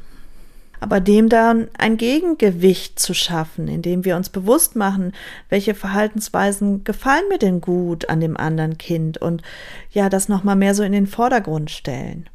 Aber 0.79 0.99
dem 0.99 1.29
dann 1.29 1.69
ein 1.77 1.97
Gegengewicht 1.97 2.99
zu 2.99 3.13
schaffen, 3.13 3.67
indem 3.67 4.05
wir 4.05 4.15
uns 4.17 4.29
bewusst 4.29 4.75
machen, 4.75 5.13
welche 5.49 5.73
Verhaltensweisen 5.73 6.83
gefallen 6.83 7.27
mir 7.29 7.39
denn 7.39 7.61
gut 7.61 8.09
an 8.09 8.19
dem 8.19 8.37
anderen 8.37 8.77
Kind 8.77 9.17
und 9.17 9.41
ja, 9.91 10.09
das 10.09 10.29
nochmal 10.29 10.57
mehr 10.57 10.75
so 10.75 10.83
in 10.83 10.91
den 10.91 11.07
Vordergrund 11.07 11.71
stellen. 11.71 12.29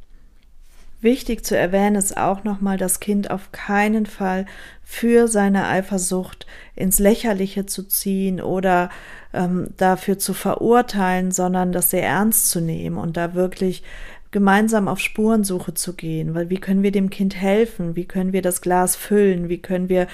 Wichtig 1.02 1.46
zu 1.46 1.56
erwähnen 1.56 1.96
ist 1.96 2.16
auch 2.16 2.44
nochmal, 2.44 2.76
das 2.76 3.00
Kind 3.00 3.30
auf 3.30 3.52
keinen 3.52 4.04
Fall 4.04 4.44
für 4.82 5.28
seine 5.28 5.66
Eifersucht 5.66 6.46
ins 6.76 6.98
Lächerliche 6.98 7.64
zu 7.64 7.84
ziehen 7.84 8.40
oder 8.40 8.90
ähm, 9.32 9.68
dafür 9.78 10.18
zu 10.18 10.34
verurteilen, 10.34 11.32
sondern 11.32 11.72
das 11.72 11.90
sehr 11.90 12.02
ernst 12.02 12.50
zu 12.50 12.60
nehmen 12.60 12.98
und 12.98 13.16
da 13.16 13.34
wirklich 13.34 13.82
gemeinsam 14.30 14.88
auf 14.88 15.00
Spurensuche 15.00 15.74
zu 15.74 15.94
gehen, 15.94 16.34
weil 16.34 16.50
wie 16.50 16.60
können 16.60 16.82
wir 16.82 16.92
dem 16.92 17.10
Kind 17.10 17.34
helfen, 17.34 17.96
wie 17.96 18.04
können 18.04 18.32
wir 18.32 18.42
das 18.42 18.60
Glas 18.60 18.94
füllen, 18.94 19.48
wie 19.48 19.58
können 19.58 19.88
wir 19.88 20.06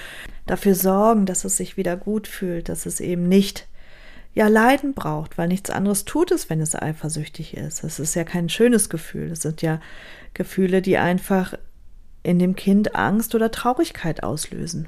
dafür 0.45 0.73
sorgen, 0.73 1.25
dass 1.25 1.43
es 1.43 1.57
sich 1.57 1.77
wieder 1.77 1.97
gut 1.97 2.27
fühlt, 2.27 2.69
dass 2.69 2.85
es 2.85 2.99
eben 2.99 3.27
nicht 3.27 3.67
ja 4.33 4.47
Leiden 4.47 4.93
braucht, 4.93 5.37
weil 5.37 5.47
nichts 5.47 5.69
anderes 5.69 6.05
tut 6.05 6.31
es, 6.31 6.49
wenn 6.49 6.61
es 6.61 6.75
eifersüchtig 6.75 7.57
ist. 7.57 7.83
Es 7.83 7.99
ist 7.99 8.15
ja 8.15 8.23
kein 8.23 8.49
schönes 8.49 8.89
Gefühl. 8.89 9.31
Es 9.31 9.41
sind 9.41 9.61
ja 9.61 9.79
Gefühle, 10.33 10.81
die 10.81 10.97
einfach 10.97 11.53
in 12.23 12.39
dem 12.39 12.55
Kind 12.55 12.95
Angst 12.95 13.35
oder 13.35 13.51
Traurigkeit 13.51 14.23
auslösen. 14.23 14.87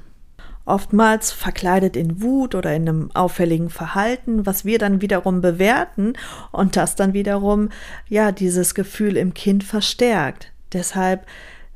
Oftmals 0.66 1.32
verkleidet 1.32 1.96
in 1.96 2.22
Wut 2.22 2.54
oder 2.54 2.74
in 2.74 2.88
einem 2.88 3.10
auffälligen 3.14 3.70
Verhalten, 3.70 4.46
was 4.46 4.64
wir 4.64 4.78
dann 4.78 5.00
wiederum 5.00 5.40
bewerten 5.40 6.12
und 6.52 6.76
das 6.76 6.94
dann 6.94 7.12
wiederum 7.12 7.70
ja 8.08 8.30
dieses 8.30 8.74
Gefühl 8.74 9.16
im 9.16 9.34
Kind 9.34 9.64
verstärkt. 9.64 10.52
Deshalb 10.72 11.26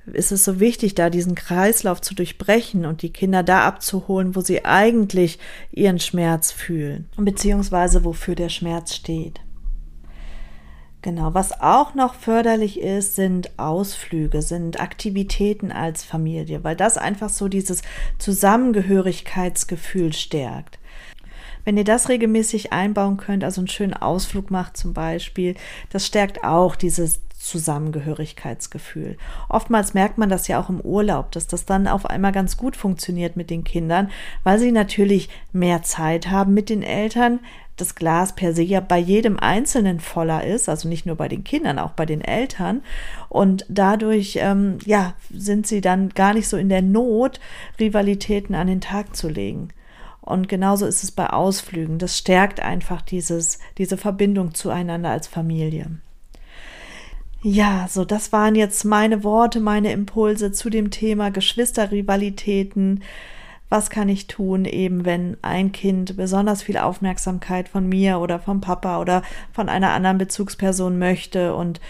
ist 0.07 0.33
es 0.33 0.45
so 0.45 0.61
wichtig, 0.61 0.95
da 0.95 1.11
diesen 1.11 1.35
Kreislauf 1.35 2.01
zu 2.01 2.14
durchbrechen 2.14 2.85
und 2.85 3.03
die 3.03 3.12
Kinder 3.12 3.43
da 3.43 3.67
abzuholen, 3.67 4.37
wo 4.37 4.40
sie 4.40 4.64
eigentlich 4.64 5.38
ihren 5.73 5.99
Schmerz 5.99 6.51
fühlen, 6.53 7.09
beziehungsweise 7.17 8.05
wofür 8.05 8.35
der 8.35 8.51
Schmerz 8.51 8.95
steht. 8.95 9.40
Genau, 11.05 11.35
was 11.35 11.61
auch 11.61 11.95
noch 11.95 12.14
förderlich 12.14 12.81
ist, 12.81 13.14
sind 13.14 13.59
Ausflüge, 13.59 14.40
sind 14.40 14.81
Aktivitäten 14.81 15.71
als 15.71 16.03
Familie, 16.03 16.64
weil 16.64 16.77
das 16.77 16.97
einfach 16.97 17.29
so 17.29 17.49
dieses 17.49 17.83
Zusammengehörigkeitsgefühl 18.19 20.14
stärkt. 20.14 20.79
Wenn 21.64 21.77
ihr 21.77 21.85
das 21.85 22.09
regelmäßig 22.09 22.72
einbauen 22.72 23.16
könnt, 23.16 23.44
also 23.44 23.61
einen 23.61 23.68
schönen 23.68 23.94
Ausflug 23.94 24.50
macht 24.50 24.77
zum 24.77 24.92
Beispiel, 24.92 25.55
das 25.90 26.07
stärkt 26.07 26.44
auch 26.44 26.77
dieses 26.77 27.20
Zusammengehörigkeitsgefühl. 27.38 29.18
Oftmals 29.50 29.92
merkt 29.92 30.16
man 30.16 30.31
das 30.31 30.48
ja 30.48 30.61
auch 30.61 30.70
im 30.70 30.81
Urlaub, 30.81 31.31
dass 31.33 31.46
das 31.46 31.66
dann 31.66 31.87
auf 31.87 32.07
einmal 32.07 32.33
ganz 32.33 32.57
gut 32.57 32.74
funktioniert 32.74 33.37
mit 33.37 33.50
den 33.50 33.64
Kindern, 33.64 34.11
weil 34.44 34.59
sie 34.59 34.72
natürlich 34.72 35.29
mehr 35.53 35.83
Zeit 35.83 36.31
haben 36.31 36.55
mit 36.55 36.70
den 36.70 36.83
Eltern, 36.83 37.40
das 37.77 37.96
Glas 37.96 38.35
per 38.35 38.55
se 38.55 38.62
ja 38.62 38.81
bei 38.81 38.98
jedem 38.98 39.38
Einzelnen 39.38 40.00
voller 40.00 40.44
ist, 40.44 40.68
also 40.68 40.88
nicht 40.88 41.07
nur 41.07 41.16
bei 41.16 41.29
den 41.29 41.44
Kindern, 41.44 41.79
auch 41.79 41.90
bei 41.90 42.07
den 42.07 42.20
Eltern. 42.20 42.83
Und 43.29 43.66
dadurch, 43.68 44.38
ähm, 44.40 44.79
ja, 44.85 45.14
sind 45.31 45.66
sie 45.66 45.81
dann 45.81 46.11
gar 46.11 46.35
nicht 46.35 46.48
so 46.48 46.57
in 46.57 46.68
der 46.68 46.83
Not, 46.83 47.40
Rivalitäten 47.81 48.55
an 48.55 48.68
den 48.68 48.81
Tag 48.81 49.16
zu 49.16 49.29
legen. 49.29 49.70
Und 50.24 50.48
genauso 50.48 50.87
ist 50.87 51.04
es 51.04 51.12
bei 51.12 51.28
Ausflügen. 51.30 51.98
Das 51.98 52.16
stärkt 52.16 52.60
einfach 52.60 53.02
dieses, 53.02 53.58
diese 53.76 53.96
Verbindung 53.96 54.54
zueinander 54.54 55.10
als 55.10 55.26
Familie. 55.26 55.90
Ja, 57.42 57.87
so 57.90 58.06
das 58.06 58.32
waren 58.32 58.54
jetzt 58.54 58.84
meine 58.84 59.22
Worte, 59.22 59.60
meine 59.60 59.92
Impulse 59.92 60.50
zu 60.52 60.70
dem 60.70 60.90
Thema 60.90 61.30
Geschwisterrivalitäten 61.30 63.02
was 63.74 63.90
kann 63.90 64.08
ich 64.08 64.28
tun, 64.28 64.66
eben 64.66 65.04
wenn 65.04 65.37
ein 65.42 65.72
Kind 65.72 66.16
besonders 66.16 66.62
viel 66.62 66.78
Aufmerksamkeit 66.78 67.68
von 67.68 67.88
mir 67.88 68.20
oder 68.20 68.38
vom 68.38 68.60
Papa 68.60 69.00
oder 69.00 69.22
von 69.52 69.68
einer 69.68 69.90
anderen 69.90 70.16
Bezugsperson 70.16 70.96
möchte 70.96 71.56
und 71.56 71.80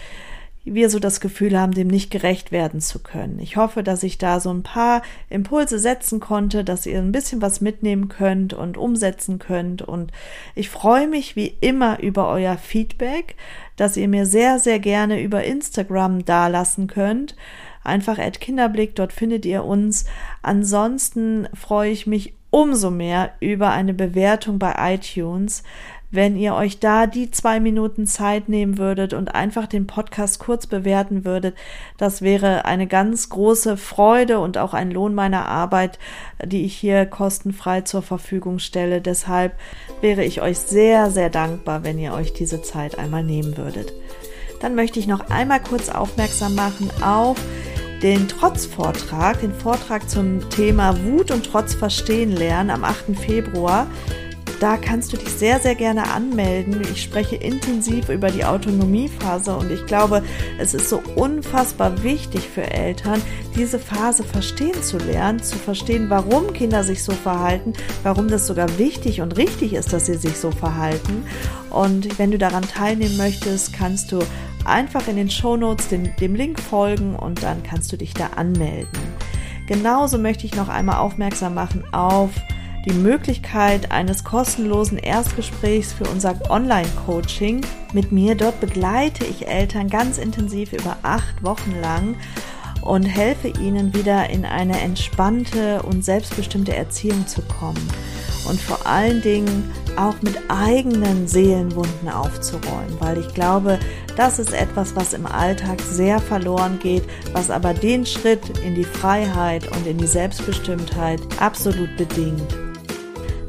wir 0.64 0.88
so 0.88 0.98
das 0.98 1.20
Gefühl 1.20 1.59
haben, 1.59 1.72
dem 1.72 1.88
nicht 1.88 2.11
gerecht 2.11 2.50
werden 2.50 2.81
zu 2.81 2.98
können. 3.00 3.38
Ich 3.38 3.57
hoffe, 3.57 3.83
dass 3.83 4.03
ich 4.03 4.16
da 4.16 4.40
so 4.40 4.50
ein 4.50 4.62
paar 4.62 5.03
Impulse 5.29 5.79
setzen 5.79 6.20
konnte, 6.20 6.64
dass 6.64 6.87
ihr 6.87 6.98
ein 6.98 7.12
bisschen 7.12 7.42
was 7.42 7.61
mitnehmen 7.61 8.09
könnt 8.09 8.55
und 8.55 8.79
umsetzen 8.79 9.38
könnt. 9.38 9.83
Und 9.83 10.11
ich 10.55 10.70
freue 10.70 11.07
mich 11.07 11.37
wie 11.37 11.55
immer 11.61 12.00
über 12.00 12.29
euer 12.29 12.57
Feedback, 12.57 13.37
dass 13.77 13.96
ihr 13.96 14.09
mir 14.09 14.24
sehr, 14.24 14.59
sehr 14.59 14.79
gerne 14.79 15.22
über 15.22 15.44
Instagram 15.44 16.24
dalassen 16.24 16.87
könnt 16.87 17.35
einfach 17.85 18.18
at 18.18 18.40
Kinderblick, 18.40 18.96
dort 18.96 19.12
findet 19.12 19.44
ihr 19.44 19.64
uns. 19.64 20.07
Ansonsten 20.42 21.46
freue 21.55 21.90
ich 21.90 22.07
mich 22.07 22.35
umso 22.50 22.90
mehr 22.90 23.33
über 23.40 23.70
eine 23.70 23.94
Bewertung 23.94 24.59
bei 24.59 24.94
iTunes. 24.94 25.62
Wenn 26.14 26.37
ihr 26.37 26.55
euch 26.55 26.79
da 26.79 27.07
die 27.07 27.31
zwei 27.31 27.61
Minuten 27.61 28.07
Zeit 28.07 28.48
nehmen 28.48 28.79
würdet 28.79 29.14
und 29.14 29.35
einfach 29.35 29.66
den 29.66 29.87
Podcast 29.87 30.38
kurz 30.38 30.66
bewerten 30.66 31.24
würdet. 31.24 31.57
Das 31.98 32.22
wäre 32.22 32.64
eine 32.64 32.87
ganz 32.87 33.29
große 33.29 33.77
Freude 33.77 34.38
und 34.38 34.59
auch 34.59 34.74
ein 34.74 34.90
Lohn 34.90 35.14
meiner 35.14 35.46
Arbeit, 35.46 35.98
die 36.44 36.64
ich 36.64 36.77
hier 36.77 37.07
kostenfrei 37.07 37.83
zur 37.83 38.03
Verfügung 38.03 38.59
stelle. 38.59 39.00
Deshalb 39.00 39.55
wäre 40.00 40.24
ich 40.24 40.40
euch 40.40 40.59
sehr, 40.59 41.11
sehr 41.11 41.31
dankbar, 41.31 41.85
wenn 41.85 41.98
ihr 41.98 42.14
euch 42.14 42.33
diese 42.33 42.62
Zeit 42.62 42.98
einmal 42.98 43.24
nehmen 43.24 43.57
würdet. 43.57 43.92
Dann 44.61 44.74
möchte 44.74 44.98
ich 44.98 45.07
noch 45.07 45.31
einmal 45.31 45.61
kurz 45.61 45.88
aufmerksam 45.88 46.55
machen 46.55 46.90
auf 47.03 47.37
den 48.03 48.29
Trotzvortrag, 48.29 49.40
den 49.40 49.55
Vortrag 49.55 50.09
zum 50.11 50.50
Thema 50.50 50.94
Wut 51.05 51.31
und 51.31 51.46
Trotz 51.46 51.74
verstehen 51.74 52.33
lernen 52.33 52.70
am 52.70 52.85
8. 52.85 53.16
Februar. 53.16 53.87
Da 54.60 54.76
kannst 54.76 55.12
du 55.12 55.16
dich 55.16 55.28
sehr, 55.28 55.60
sehr 55.60 55.74
gerne 55.74 56.10
anmelden. 56.10 56.80
Ich 56.92 57.02
spreche 57.02 57.36
intensiv 57.36 58.08
über 58.08 58.30
die 58.30 58.44
Autonomiephase 58.44 59.56
und 59.56 59.70
ich 59.70 59.84
glaube, 59.86 60.22
es 60.58 60.74
ist 60.74 60.88
so 60.88 61.02
unfassbar 61.16 62.02
wichtig 62.02 62.48
für 62.48 62.70
Eltern, 62.70 63.20
diese 63.56 63.78
Phase 63.78 64.24
verstehen 64.24 64.82
zu 64.82 64.98
lernen, 64.98 65.42
zu 65.42 65.56
verstehen, 65.56 66.08
warum 66.08 66.52
Kinder 66.52 66.84
sich 66.84 67.02
so 67.02 67.12
verhalten, 67.12 67.72
warum 68.02 68.28
das 68.28 68.46
sogar 68.46 68.78
wichtig 68.78 69.20
und 69.20 69.36
richtig 69.36 69.74
ist, 69.74 69.92
dass 69.92 70.06
sie 70.06 70.16
sich 70.16 70.36
so 70.38 70.50
verhalten. 70.50 71.24
Und 71.70 72.18
wenn 72.18 72.30
du 72.30 72.38
daran 72.38 72.62
teilnehmen 72.62 73.16
möchtest, 73.16 73.72
kannst 73.72 74.12
du 74.12 74.20
einfach 74.64 75.08
in 75.08 75.16
den 75.16 75.30
Shownotes 75.30 75.88
dem, 75.88 76.14
dem 76.16 76.34
Link 76.34 76.60
folgen 76.60 77.16
und 77.16 77.42
dann 77.42 77.62
kannst 77.62 77.92
du 77.92 77.96
dich 77.96 78.14
da 78.14 78.28
anmelden. 78.36 78.98
Genauso 79.66 80.18
möchte 80.18 80.46
ich 80.46 80.54
noch 80.54 80.68
einmal 80.68 80.98
aufmerksam 80.98 81.54
machen 81.54 81.84
auf 81.92 82.30
die 82.84 82.92
Möglichkeit 82.92 83.90
eines 83.90 84.24
kostenlosen 84.24 84.98
Erstgesprächs 84.98 85.92
für 85.92 86.04
unser 86.04 86.38
Online-Coaching 86.50 87.62
mit 87.92 88.12
mir. 88.12 88.34
Dort 88.34 88.60
begleite 88.60 89.24
ich 89.24 89.48
Eltern 89.48 89.88
ganz 89.88 90.18
intensiv 90.18 90.72
über 90.72 90.96
acht 91.02 91.42
Wochen 91.42 91.74
lang 91.80 92.16
und 92.82 93.04
helfe 93.04 93.48
ihnen 93.48 93.94
wieder 93.94 94.28
in 94.28 94.44
eine 94.44 94.80
entspannte 94.80 95.82
und 95.82 96.04
selbstbestimmte 96.04 96.74
Erziehung 96.74 97.26
zu 97.26 97.40
kommen 97.42 97.88
und 98.46 98.60
vor 98.60 98.86
allen 98.86 99.22
Dingen 99.22 99.72
auch 99.96 100.20
mit 100.20 100.36
eigenen 100.48 101.26
Seelenwunden 101.26 102.08
aufzuräumen, 102.08 102.96
weil 102.98 103.18
ich 103.18 103.32
glaube, 103.32 103.78
das 104.16 104.38
ist 104.38 104.52
etwas, 104.52 104.94
was 104.94 105.12
im 105.12 105.26
Alltag 105.26 105.80
sehr 105.80 106.18
verloren 106.18 106.78
geht, 106.78 107.04
was 107.32 107.50
aber 107.50 107.72
den 107.72 108.04
Schritt 108.04 108.58
in 108.58 108.74
die 108.74 108.84
Freiheit 108.84 109.66
und 109.74 109.86
in 109.86 109.96
die 109.96 110.06
Selbstbestimmtheit 110.06 111.20
absolut 111.40 111.96
bedingt. 111.96 112.63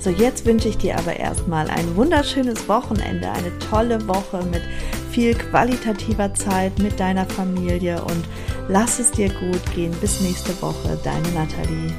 So, 0.06 0.12
jetzt 0.12 0.46
wünsche 0.46 0.70
ich 0.70 0.78
dir 0.78 1.00
aber 1.00 1.16
erstmal 1.16 1.68
ein 1.68 1.96
wunderschönes 1.96 2.70
Wochenende, 2.70 3.28
eine 3.28 3.58
tolle 3.58 4.08
Woche 4.08 4.40
mit 4.52 4.62
viel 5.10 5.34
qualitativer 5.34 6.32
Zeit 6.36 6.78
mit 6.78 7.00
deiner 7.00 7.26
Familie 7.26 8.00
und 8.04 8.24
lass 8.68 9.00
es 9.00 9.10
dir 9.10 9.30
gut 9.30 9.66
gehen. 9.74 9.92
Bis 10.02 10.22
nächste 10.22 10.62
Woche, 10.62 10.96
deine 11.04 11.28
Nathalie. 11.30 11.92